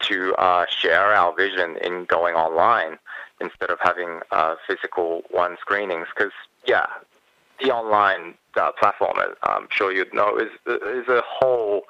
[0.00, 2.98] to uh, share our vision in going online
[3.40, 6.06] instead of having uh, physical one screenings.
[6.14, 6.32] Because
[6.66, 6.86] yeah,
[7.62, 11.82] the online uh, platform, I'm sure you'd know, is is a whole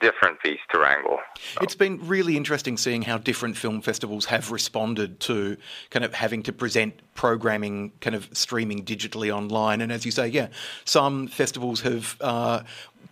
[0.00, 1.18] different piece to wrangle.
[1.54, 1.60] So.
[1.62, 5.56] It's been really interesting seeing how different film festivals have responded to
[5.90, 9.80] kind of having to present programming kind of streaming digitally online.
[9.80, 10.48] And as you say, yeah,
[10.84, 12.62] some festivals have uh,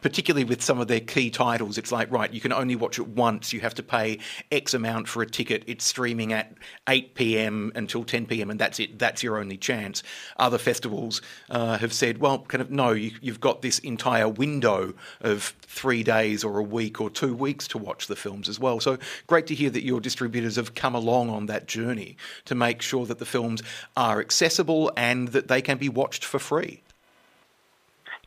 [0.06, 3.08] particularly with some of their key titles, it's like, right, you can only watch it
[3.08, 3.52] once.
[3.52, 4.18] You have to pay
[4.52, 5.64] X amount for a ticket.
[5.66, 6.52] It's streaming at
[6.88, 7.72] 8 p.m.
[7.74, 8.98] until 10 p.m., and that's it.
[8.98, 10.04] That's your only chance.
[10.36, 14.94] Other festivals uh, have said, well, kind of, no, you, you've got this entire window
[15.22, 18.78] of three days or a week or two weeks to watch the films as well.
[18.78, 22.80] So great to hear that your distributors have come along on that journey to make
[22.80, 23.60] sure that the films
[23.96, 26.82] are accessible and that they can be watched for free.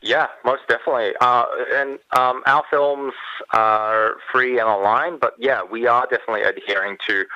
[0.02, 1.12] Yeah, most definitely.
[1.20, 1.44] Uh,
[1.74, 3.12] and um, our films
[3.52, 7.26] are free and online, but yeah, we are definitely adhering to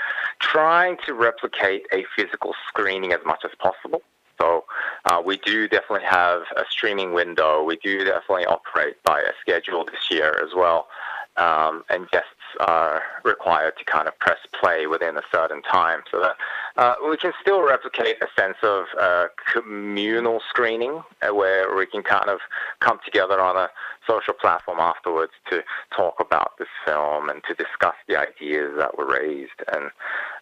[0.41, 4.03] trying to replicate a physical screening as much as possible.
[4.41, 4.65] So
[5.05, 7.63] uh, we do definitely have a streaming window.
[7.63, 10.89] We do definitely operate by a schedule this year as well
[11.37, 12.29] um, and guests
[12.61, 16.37] are required to kind of press play within a certain time so that
[16.77, 22.03] uh, we can still replicate a sense of uh, communal screening uh, where we can
[22.03, 22.41] kind of
[22.81, 23.69] come together on a
[24.07, 25.63] social platform afterwards to
[25.97, 29.63] talk about this film and to discuss the ideas that were raised.
[29.73, 29.91] And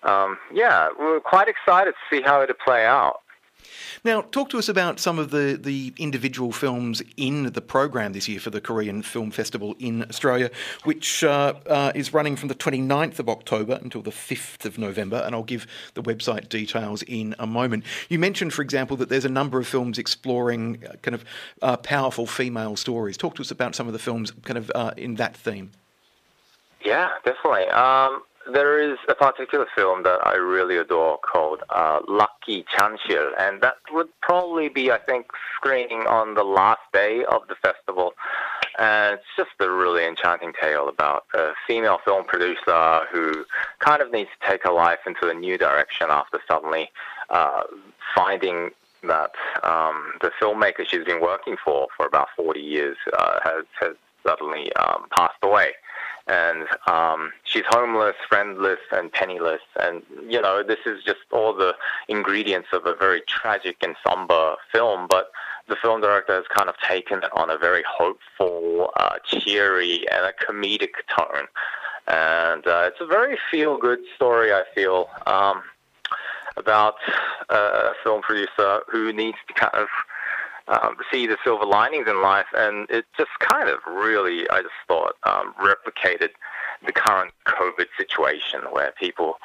[0.03, 3.22] um, yeah, we're quite excited to see how it'll play out.
[4.05, 8.29] Now, talk to us about some of the, the individual films in the program this
[8.29, 10.51] year for the Korean Film Festival in Australia,
[10.85, 15.23] which uh, uh, is running from the 29th of October until the 5th of November,
[15.25, 17.85] and I'll give the website details in a moment.
[18.09, 21.25] You mentioned, for example, that there's a number of films exploring uh, kind of
[21.63, 23.17] uh, powerful female stories.
[23.17, 25.71] Talk to us about some of the films kind of uh, in that theme.
[26.85, 27.69] Yeah, definitely.
[27.69, 33.61] Um, there is a particular film that I really adore called uh, Lucky Chansil, and
[33.63, 35.27] that would probably be, I think,
[35.57, 38.15] screening on the last day of the festival.
[38.79, 43.45] And it's just a really enchanting tale about a female film producer who
[43.81, 46.91] kind of needs to take her life into a new direction after suddenly
[47.31, 47.63] uh,
[48.15, 48.71] finding
[49.03, 49.33] that
[49.63, 54.73] um, the filmmaker she's been working for for about 40 years uh, has, has suddenly
[54.77, 55.73] um, passed away
[56.27, 59.61] and um, she's homeless, friendless, and penniless.
[59.81, 61.75] And you know, this is just all the
[62.09, 65.07] ingredients of a very tragic and somber film.
[65.09, 65.31] But
[65.69, 70.27] the film director has kind of taken it on a very hopeful, uh, cheery, and
[70.27, 71.47] a comedic tone.
[72.09, 74.53] And uh, it's a very feel-good story.
[74.53, 75.09] I feel.
[75.27, 75.63] Um,
[76.57, 76.97] about
[77.49, 79.89] a film producer who needs to kind of
[80.69, 84.75] um, see the silver linings in life, and it just kind of really, I just
[84.87, 86.31] thought, um, replicated
[86.85, 89.39] the current COVID situation where people,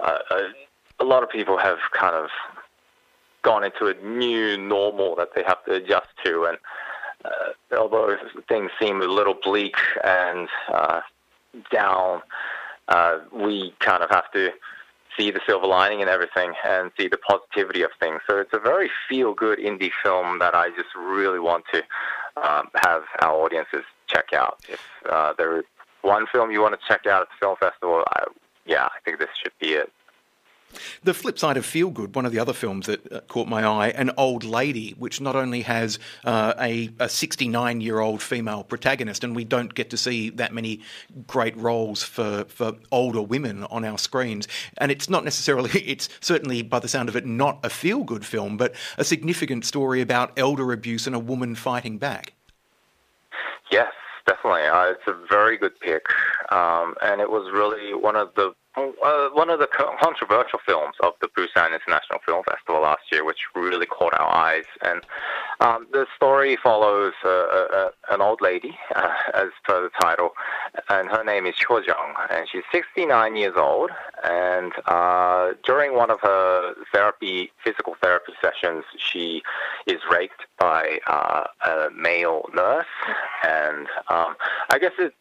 [0.00, 0.48] uh, uh,
[1.00, 2.30] a lot of people have kind of
[3.42, 6.58] gone into a new normal that they have to adjust to, and
[7.24, 8.16] uh, although
[8.48, 11.00] things seem a little bleak and uh,
[11.70, 12.22] down,
[12.88, 14.50] uh, we kind of have to
[15.16, 18.20] see the silver lining in everything and see the positivity of things.
[18.28, 21.82] So it's a very feel good indie film that I just really want to
[22.36, 24.58] um, have our audiences check out.
[24.68, 25.64] If uh, there is
[26.02, 28.24] one film you want to check out at the film festival, I,
[28.66, 29.92] yeah, I think this should be it.
[31.04, 33.64] The flip side of Feel Good, one of the other films that uh, caught my
[33.64, 39.24] eye, An Old Lady, which not only has uh, a 69 year old female protagonist,
[39.24, 40.80] and we don't get to see that many
[41.26, 44.48] great roles for, for older women on our screens.
[44.78, 48.24] And it's not necessarily, it's certainly by the sound of it, not a feel good
[48.24, 52.34] film, but a significant story about elder abuse and a woman fighting back.
[53.70, 53.92] Yes,
[54.26, 54.62] definitely.
[54.66, 56.04] Uh, it's a very good pick.
[56.50, 59.68] Um, and it was really one of the uh, one of the
[60.00, 64.64] controversial films of the Busan International Film Festival last year, which really caught our eyes.
[64.82, 65.02] And
[65.60, 70.30] um, the story follows uh, uh, an old lady, uh, as per the title,
[70.88, 73.90] and her name is Cho Jung, and she's 69 years old.
[74.24, 79.42] And uh, during one of her therapy, physical therapy sessions, she
[79.86, 82.86] is raped by uh, a male nurse,
[83.44, 84.36] and um,
[84.70, 85.14] I guess it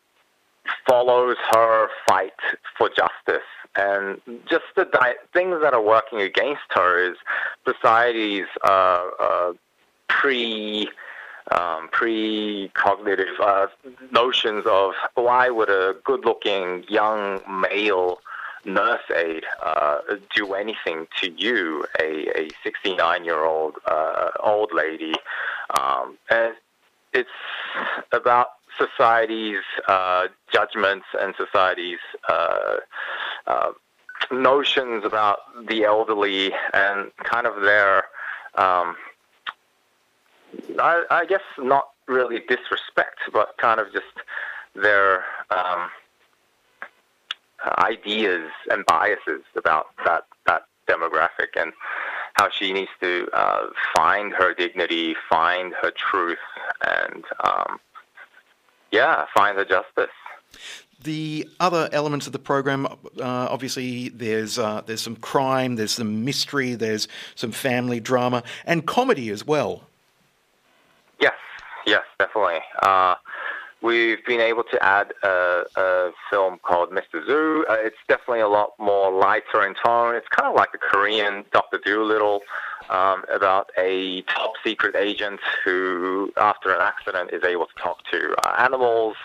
[0.88, 2.34] follows her fight
[2.78, 3.48] for justice.
[3.76, 7.18] And just the di- things that are working against her is
[7.66, 9.54] society's uh, uh,
[10.08, 10.90] pre
[11.50, 13.68] um, pre-cognitive uh,
[14.12, 18.20] notions of why would a good-looking young male
[18.64, 20.00] nurse aide uh,
[20.36, 25.14] do anything to you, a 69-year-old uh, old lady,
[25.80, 26.54] um, and
[27.14, 27.30] it's
[28.12, 28.50] about
[28.88, 32.78] society's uh, judgments and society's uh,
[33.48, 33.72] uh,
[34.32, 37.98] notions about the elderly and kind of their,
[38.56, 38.96] um,
[40.80, 44.06] I, I, guess, not really disrespect, but kind of just
[44.76, 45.90] their um,
[47.80, 51.74] ideas and biases about that that demographic and
[52.34, 56.40] how she needs to uh, find her dignity, find her truth,
[56.82, 57.80] and um,
[58.92, 60.10] yeah, find the justice.
[61.04, 66.24] The other elements of the program, uh, obviously, there's uh, there's some crime, there's some
[66.24, 69.84] mystery, there's some family drama, and comedy as well.
[71.20, 71.34] Yes,
[71.88, 72.60] yes, definitely.
[72.84, 73.16] Uh,
[73.82, 77.26] we've been able to add a, a film called Mr.
[77.26, 77.66] Zoo.
[77.68, 80.14] Uh, it's definitely a lot more lighter in tone.
[80.14, 82.42] It's kind of like a Korean Doctor Dolittle
[82.90, 88.36] um, about a top secret agent who, after an accident, is able to talk to
[88.44, 89.16] uh, animals,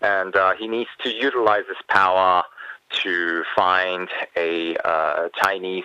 [0.00, 2.42] and uh, he needs to utilize this power
[2.90, 5.84] to find a uh, Chinese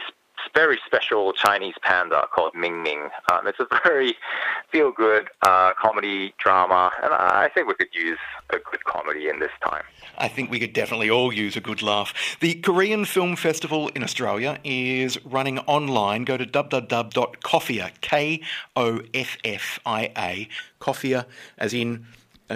[0.54, 3.10] very special Chinese panda called Ming Ming.
[3.32, 4.16] Um, it's a very
[4.72, 8.20] feel good uh, comedy drama, and I think we could use
[8.50, 9.84] a good comedy in this time.
[10.18, 12.14] I think we could definitely all use a good laugh.
[12.40, 16.26] The Korean Film Festival in Australia is running online.
[16.26, 18.42] Go to www.koffia, K
[18.76, 20.50] O F F I A,
[20.82, 21.26] Koffia,
[21.58, 22.06] as in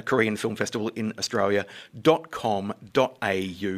[0.01, 2.73] Korean Film Festival in Australia.com.au.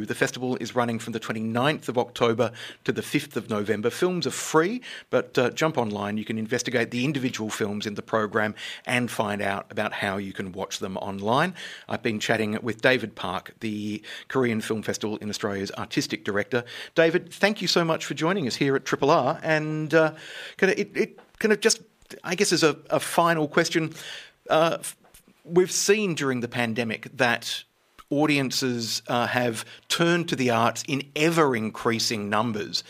[0.06, 2.52] The festival is running from the 29th of October
[2.84, 3.90] to the 5th of November.
[3.90, 6.18] Films are free, but uh, jump online.
[6.18, 8.56] You can investigate the individual films in the program
[8.86, 11.54] and find out about how you can watch them online.
[11.90, 16.64] I've been chatting with David Park, the Korean Film Festival in Australia's artistic director.
[16.96, 19.40] David, thank you so much for joining us here at Triple R.
[19.44, 20.14] And uh,
[20.58, 21.82] kind of, it, it kind of just,
[22.24, 23.94] I guess, as a, a final question.
[24.50, 24.78] Uh,
[25.46, 27.64] we've seen during the pandemic that
[28.10, 32.84] audiences uh, have turned to the arts in ever increasing numbers.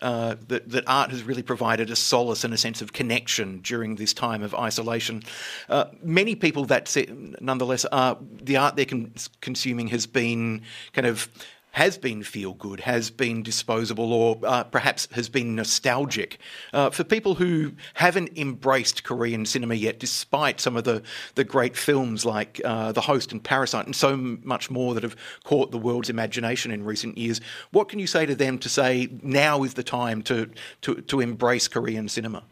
[0.00, 3.94] Uh, that, that art has really provided a solace and a sense of connection during
[3.94, 5.22] this time of isolation.
[5.68, 6.92] Uh, many people that
[7.40, 11.28] nonetheless, are, the art they're con- consuming has been kind of
[11.72, 16.38] has been feel good, has been disposable, or uh, perhaps has been nostalgic.
[16.72, 21.02] Uh, for people who haven't embraced Korean cinema yet, despite some of the,
[21.34, 25.16] the great films like uh, The Host and Parasite and so much more that have
[25.44, 29.08] caught the world's imagination in recent years, what can you say to them to say
[29.22, 30.50] now is the time to,
[30.82, 32.42] to, to embrace Korean cinema?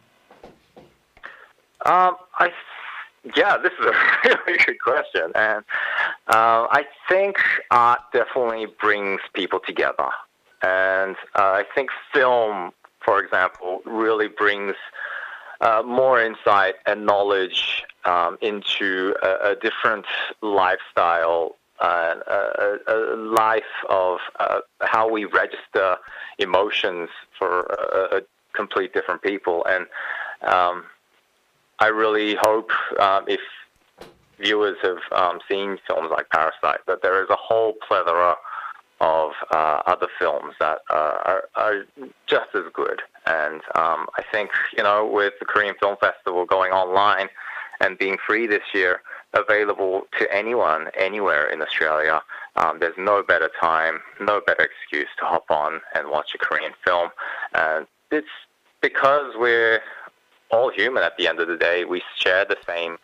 [1.86, 2.50] Um, I
[3.36, 5.64] yeah, this is a really good question, and
[6.28, 7.36] uh, I think
[7.70, 10.08] art definitely brings people together,
[10.62, 12.72] and uh, I think film,
[13.04, 14.74] for example, really brings
[15.60, 20.06] uh, more insight and knowledge um, into a, a, different
[20.40, 25.96] lifestyle, uh, a, a, life of uh, how we register
[26.38, 27.64] emotions for
[28.12, 28.22] a
[28.54, 29.86] complete different people, and
[30.50, 30.84] um,
[31.80, 33.40] I really hope um, if
[34.38, 38.36] viewers have um, seen films like Parasite that there is a whole plethora
[39.00, 41.86] of uh, other films that uh, are, are,
[42.26, 43.00] just as good.
[43.26, 47.28] And um, I think, you know, with the Korean Film Festival going online
[47.80, 49.00] and being free this year,
[49.32, 52.20] available to anyone, anywhere in Australia,
[52.56, 56.72] um, there's no better time, no better excuse to hop on and watch a Korean
[56.84, 57.08] film.
[57.54, 58.28] And it's
[58.82, 59.80] because we're
[60.50, 61.84] all human at the end of the day.
[61.84, 62.98] We share the same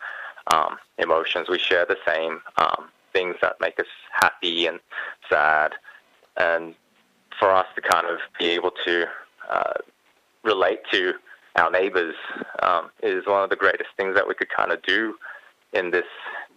[0.49, 4.79] um, emotions, we share the same um, things that make us happy and
[5.29, 5.73] sad
[6.37, 6.75] and
[7.39, 9.07] for us to kind of be able to
[9.51, 9.75] uh,
[10.43, 11.15] relate to
[11.57, 12.15] our neighbors
[12.63, 15.15] um, is one of the greatest things that we could kind of do
[15.73, 16.05] in this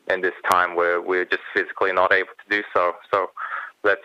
[0.09, 2.93] in this time where we're just physically not able to do so.
[3.11, 3.29] So
[3.83, 4.01] let's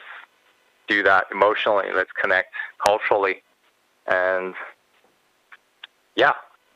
[0.87, 1.87] do that emotionally.
[1.95, 2.53] Let's connect
[2.85, 3.43] culturally,
[4.07, 4.55] and
[6.15, 6.35] yeah,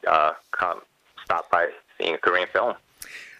[0.08, 0.32] uh,
[1.24, 2.74] start by seeing a Korean film.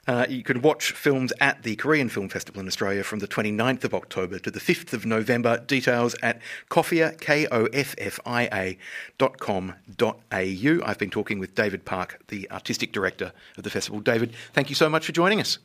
[0.09, 3.85] Uh, you can watch films at the Korean Film Festival in Australia from the 29th
[3.85, 5.59] of October to the 5th of November.
[5.59, 6.41] Details at
[6.71, 8.79] koffia, K-O-F-F-I-A
[9.19, 10.81] dot com dot au.
[10.83, 14.01] I've been talking with David Park, the artistic director of the festival.
[14.01, 15.59] David, thank you so much for joining us.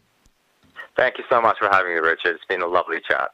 [0.98, 2.36] Thank you so much for having me, Richard.
[2.36, 3.32] It's been a lovely chat.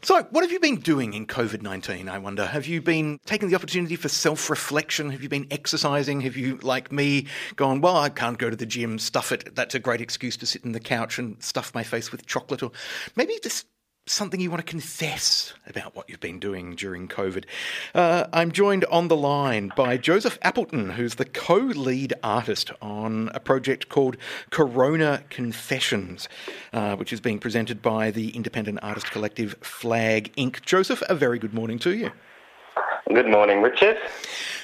[0.00, 2.08] So, what have you been doing in COVID 19?
[2.08, 2.46] I wonder.
[2.46, 5.10] Have you been taking the opportunity for self reflection?
[5.10, 6.20] Have you been exercising?
[6.20, 7.26] Have you, like me,
[7.56, 9.56] gone, well, I can't go to the gym, stuff it.
[9.56, 12.62] That's a great excuse to sit in the couch and stuff my face with chocolate?
[12.62, 12.70] Or
[13.16, 13.66] maybe just
[14.10, 17.44] something you want to confess about what you've been doing during COVID.
[17.94, 23.30] Uh, I'm joined on the line by Joseph Appleton, who's the co lead artist on
[23.34, 24.16] a project called
[24.50, 26.28] Corona Confessions,
[26.72, 30.62] uh, which is being presented by the independent artist collective Flag Inc.
[30.62, 32.10] Joseph, a very good morning to you.
[33.08, 33.98] Good morning, Richard.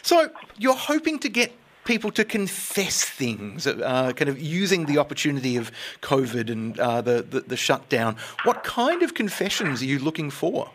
[0.03, 1.53] So, you're hoping to get
[1.85, 5.71] people to confess things, uh, kind of using the opportunity of
[6.03, 8.17] COVID and uh, the, the, the shutdown.
[8.45, 10.71] What kind of confessions are you looking for?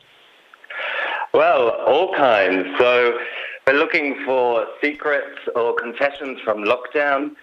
[1.33, 2.65] Well, all kinds.
[2.79, 3.17] So
[3.67, 7.35] we're looking for secrets or confessions from lockdown,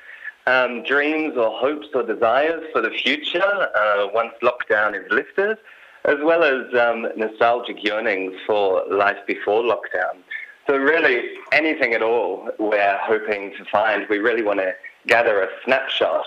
[0.47, 5.59] um, dreams or hopes or desires for the future uh, once lockdown is lifted,
[6.05, 10.17] as well as um, nostalgic yearnings for life before lockdown.
[10.67, 14.07] So really, anything at all we're hoping to find.
[14.09, 14.75] We really want to
[15.07, 16.27] gather a snapshot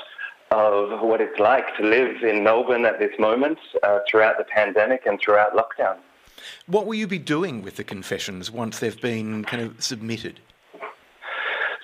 [0.51, 5.05] of what it's like to live in Melbourne at this moment uh, throughout the pandemic
[5.05, 5.97] and throughout lockdown.
[6.67, 10.39] What will you be doing with the confessions once they've been kind of submitted?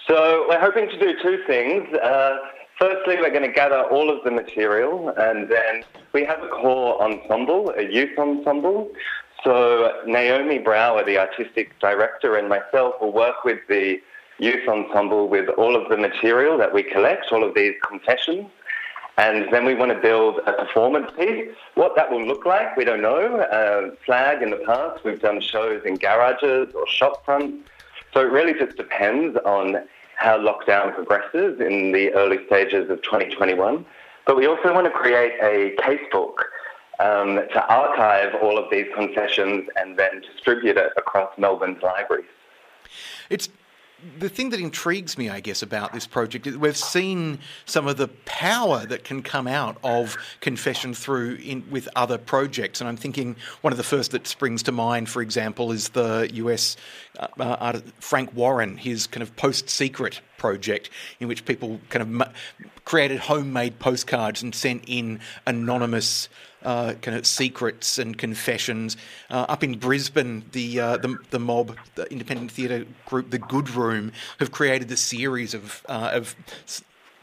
[0.07, 1.93] So we're hoping to do two things.
[1.93, 2.37] Uh,
[2.79, 5.83] firstly, we're going to gather all of the material, and then
[6.13, 8.91] we have a core ensemble, a youth ensemble,
[9.45, 14.01] so Naomi Brower, the artistic director, and myself will work with the
[14.39, 18.49] youth ensemble with all of the material that we collect, all of these confessions.
[19.17, 21.55] And then we want to build a performance piece.
[21.75, 23.37] What that will look like, we don't know.
[23.37, 27.69] Uh, flag in the past, we've done shows in garages or shop fronts.
[28.13, 29.77] So it really just depends on
[30.17, 33.85] how lockdown progresses in the early stages of 2021.
[34.25, 36.33] But we also want to create a casebook
[36.99, 42.25] um, to archive all of these confessions and then distribute it across Melbourne's libraries.
[43.29, 43.49] It's
[44.19, 47.97] the thing that intrigues me, I guess, about this project is we've seen some of
[47.97, 52.97] the power that can come out of confession through in, with other projects, and I'm
[52.97, 56.77] thinking one of the first that springs to mind, for example, is the U.S.
[57.17, 62.33] Uh, uh, Frank Warren, his kind of PostSecret project, in which people kind of
[62.85, 66.29] created homemade postcards and sent in anonymous
[66.63, 68.97] uh, kind of secrets and confessions.
[69.29, 73.69] Uh, up in Brisbane, the, uh, the, the mob, the independent theatre group, the Good
[73.69, 76.35] Room, have created a series of uh, of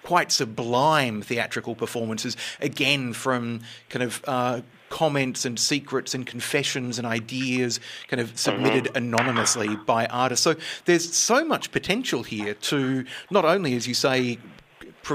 [0.03, 4.61] quite sublime theatrical performances, again from kind of uh,
[4.93, 8.97] comments and secrets and confessions and ideas kind of submitted mm-hmm.
[8.99, 10.45] anonymously by artists.
[10.45, 14.39] So there's so much potential here to not only, as you say,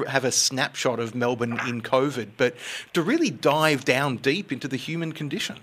[0.07, 2.55] have a snapshot of Melbourne in COVID, but
[2.93, 5.57] to really dive down deep into the human condition.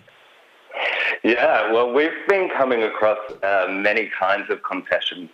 [1.25, 5.29] Yeah, well, we've been coming across uh, many kinds of confessions,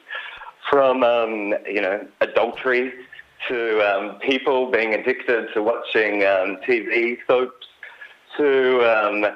[0.70, 2.92] from um, you know adultery
[3.48, 7.66] to um, people being addicted to watching um, TV soaps,
[8.36, 9.26] to um,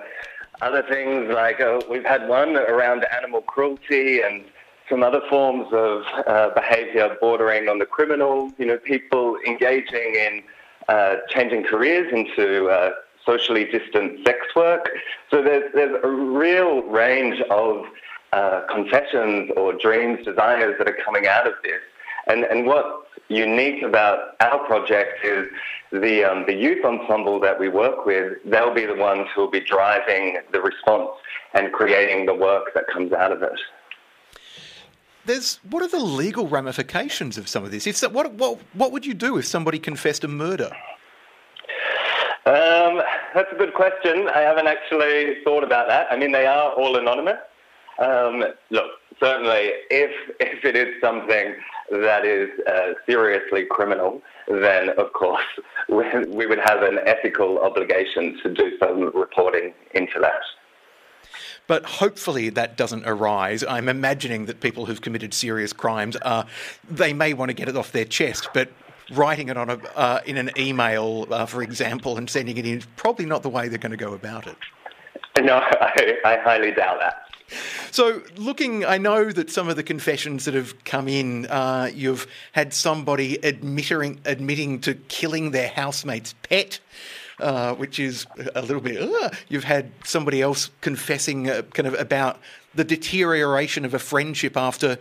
[0.62, 4.44] other things like uh, we've had one around animal cruelty and
[4.88, 10.42] some other forms of uh, behaviour bordering on the criminal, you know, people engaging in
[10.88, 12.90] uh, changing careers into uh,
[13.24, 14.90] socially distant sex work.
[15.30, 17.86] So there's, there's a real range of
[18.32, 21.80] uh, confessions or dreams, desires that are coming out of this.
[22.26, 25.48] And, and what's unique about our project is
[25.92, 29.50] the, um, the youth ensemble that we work with, they'll be the ones who will
[29.50, 31.10] be driving the response
[31.54, 33.58] and creating the work that comes out of it.
[35.26, 37.86] There's what are the legal ramifications of some of this?
[37.86, 40.70] If so, what what what would you do if somebody confessed a murder?
[42.44, 43.00] Um,
[43.34, 44.28] that's a good question.
[44.28, 46.08] I haven't actually thought about that.
[46.10, 47.38] I mean, they are all anonymous.
[47.98, 48.90] Um, look,
[49.20, 51.54] certainly, if if it is something
[51.90, 55.44] that is uh, seriously criminal, then of course
[55.88, 60.42] we, we would have an ethical obligation to do some reporting into that.
[61.66, 63.64] But hopefully that doesn't arise.
[63.64, 66.46] I'm imagining that people who've committed serious crimes are,
[66.88, 68.70] they may want to get it off their chest, but
[69.12, 72.78] writing it on a, uh, in an email, uh, for example, and sending it in
[72.78, 74.56] is probably not the way they're going to go about it.
[75.40, 77.23] No, I, I highly doubt that.
[77.90, 82.26] So, looking, I know that some of the confessions that have come in, uh, you've
[82.52, 86.80] had somebody admitting admitting to killing their housemate's pet.
[87.40, 89.02] Uh, which is a little bit.
[89.02, 92.38] Uh, you've had somebody else confessing uh, kind of about
[92.76, 94.98] the deterioration of a friendship after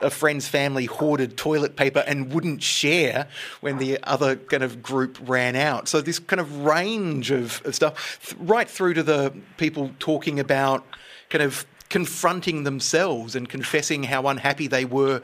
[0.00, 3.26] a friend's family hoarded toilet paper and wouldn't share
[3.60, 5.88] when the other kind of group ran out.
[5.88, 10.84] So this kind of range of, of stuff, right through to the people talking about
[11.30, 15.20] kind of confronting themselves and confessing how unhappy they were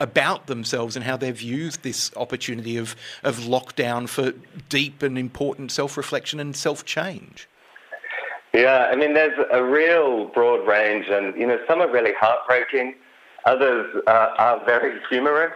[0.00, 4.32] about themselves and how they've used this opportunity of, of lockdown for
[4.68, 7.48] deep and important self reflection and self change.
[8.52, 12.96] Yeah, I mean, there's a real broad range, and you know, some are really heartbreaking,
[13.44, 15.52] others uh, are very humorous.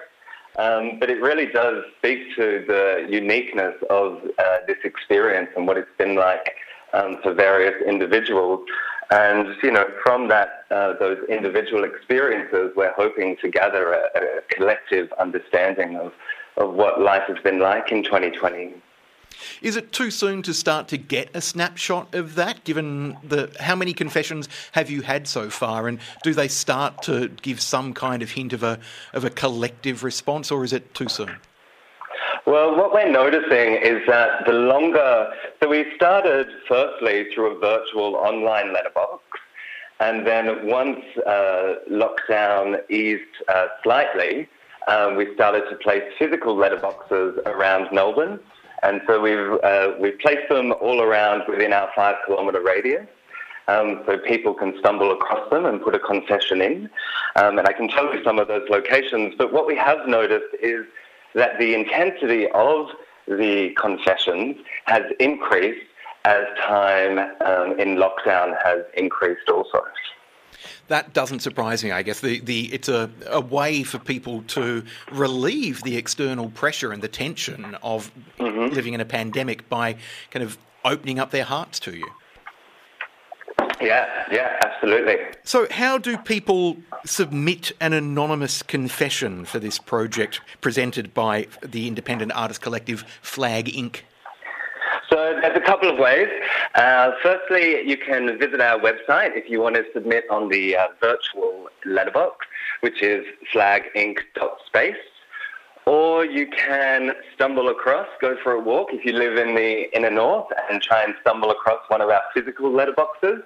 [0.59, 5.79] Um, but it really does speak to the uniqueness of uh, this experience and what
[5.79, 6.55] it's been like
[6.93, 8.61] um, for various individuals.
[9.13, 14.41] And you know, from that, uh, those individual experiences, we're hoping to gather a, a,
[14.49, 16.15] collective understanding of,
[16.57, 18.73] of what life has been like in 2020.
[19.61, 22.65] Is it too soon to start to get a snapshot of that?
[22.65, 27.29] Given the how many confessions have you had so far, and do they start to
[27.29, 28.79] give some kind of hint of a
[29.13, 31.37] of a collective response, or is it too soon?
[32.45, 35.33] Well, what we're noticing is that the longer,
[35.63, 39.23] so we started firstly through a virtual online letterbox,
[40.01, 44.49] and then once uh, lockdown eased uh, slightly,
[44.89, 48.41] um, we started to place physical letterboxes around Melbourne,
[48.83, 53.07] and so we've uh, we've placed them all around within our five kilometre radius.
[53.69, 56.91] Um, so people can stumble across them and put a concession in.
[57.37, 59.37] Um, and I can tell you some of those locations.
[59.39, 60.85] But what we have noticed is
[61.35, 62.89] that the intensity of
[63.27, 65.87] the confessions has increased
[66.25, 69.83] as time um, in lockdown has increased also.
[70.89, 71.91] That doesn't surprise me.
[71.91, 76.93] I guess the, the it's a, a way for people to relieve the external pressure
[76.93, 78.75] and the tension of mm-hmm.
[78.75, 79.97] living in a pandemic by
[80.31, 82.09] kind of opening up their hearts to you.
[83.83, 85.17] Yeah, yeah, absolutely.
[85.43, 92.33] So, how do people submit an anonymous confession for this project presented by the independent
[92.33, 94.03] artist collective Flag Inc.?
[95.11, 96.29] So there's a couple of ways.
[96.75, 100.87] Uh, firstly, you can visit our website if you want to submit on the uh,
[101.01, 102.47] virtual letterbox,
[102.81, 104.97] which is flaginc.space.
[105.85, 110.11] Or you can stumble across, go for a walk if you live in the inner
[110.11, 113.43] north and try and stumble across one of our physical letterboxes.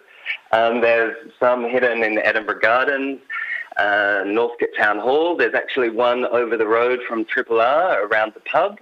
[0.52, 3.20] Um, there's some hidden in Edinburgh Gardens,
[3.76, 5.36] uh, Northcote Town Hall.
[5.36, 8.78] There's actually one over the road from Triple R around the pub.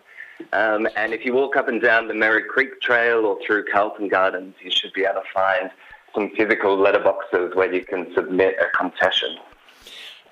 [0.52, 4.08] Um, and if you walk up and down the Merri Creek Trail or through Carlton
[4.08, 5.70] Gardens, you should be able to find
[6.14, 9.36] some physical letterboxes where you can submit a confession.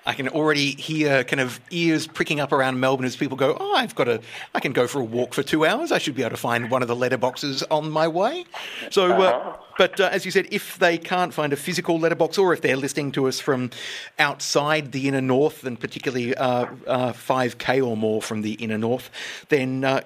[0.05, 3.77] I can already hear kind of ears pricking up around Melbourne as people go, "Oh,
[3.77, 4.21] I've got a,
[4.55, 5.93] I can go for a walk for two hours.
[5.93, 8.45] I should be able to find one of the letterboxes on my way."
[8.91, 9.57] So, uh, uh-huh.
[9.79, 12.77] but uh, as you said, if they can't find a physical letterbox, or if they're
[12.77, 13.71] listening to us from
[14.19, 19.09] outside the inner north, and particularly uh, 5k uh, or more from the inner north,
[19.51, 20.03] then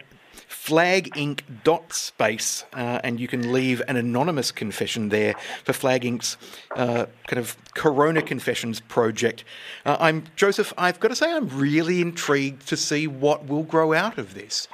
[0.66, 6.36] uh, flaginc.space, uh, and you can leave an anonymous confession there for Flag Inc's
[6.76, 9.44] uh, kind of Corona Confessions project.
[9.84, 10.72] Uh, I'm Joseph.
[10.78, 14.68] I've got to say, I'm really intrigued to see what will grow out of this.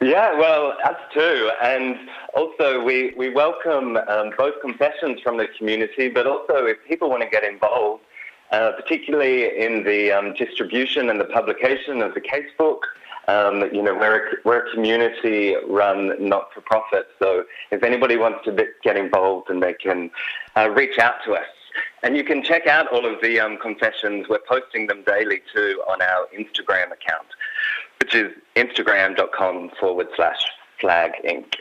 [0.00, 1.50] Yeah, well, us too.
[1.62, 1.96] And
[2.34, 7.22] also, we, we welcome um, both confessions from the community, but also if people want
[7.22, 8.02] to get involved,
[8.50, 12.80] uh, particularly in the um, distribution and the publication of the casebook,
[13.28, 18.96] um, you know, we're a, we're a community-run not-for-profit, so if anybody wants to get
[18.96, 20.10] involved, and they can
[20.56, 21.46] uh, reach out to us
[22.02, 24.26] And you can check out all of the um, confessions.
[24.28, 27.28] We're posting them daily too on our Instagram account,
[28.00, 30.42] which is instagram.com forward slash
[30.80, 31.54] flag inc.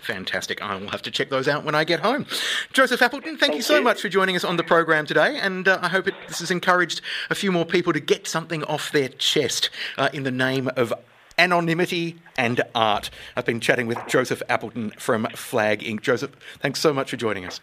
[0.00, 0.62] Fantastic.
[0.62, 2.26] I will have to check those out when I get home.
[2.72, 3.82] Joseph Appleton, thank, Thank you so you.
[3.82, 6.50] much for joining us on the program today, and uh, I hope it, this has
[6.50, 10.70] encouraged a few more people to get something off their chest uh, in the name
[10.76, 10.92] of
[11.38, 13.10] anonymity and art.
[13.36, 16.00] I've been chatting with Joseph Appleton from Flag Inc.
[16.00, 17.60] Joseph, thanks so much for joining us.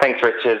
[0.00, 0.60] Thanks, Richard.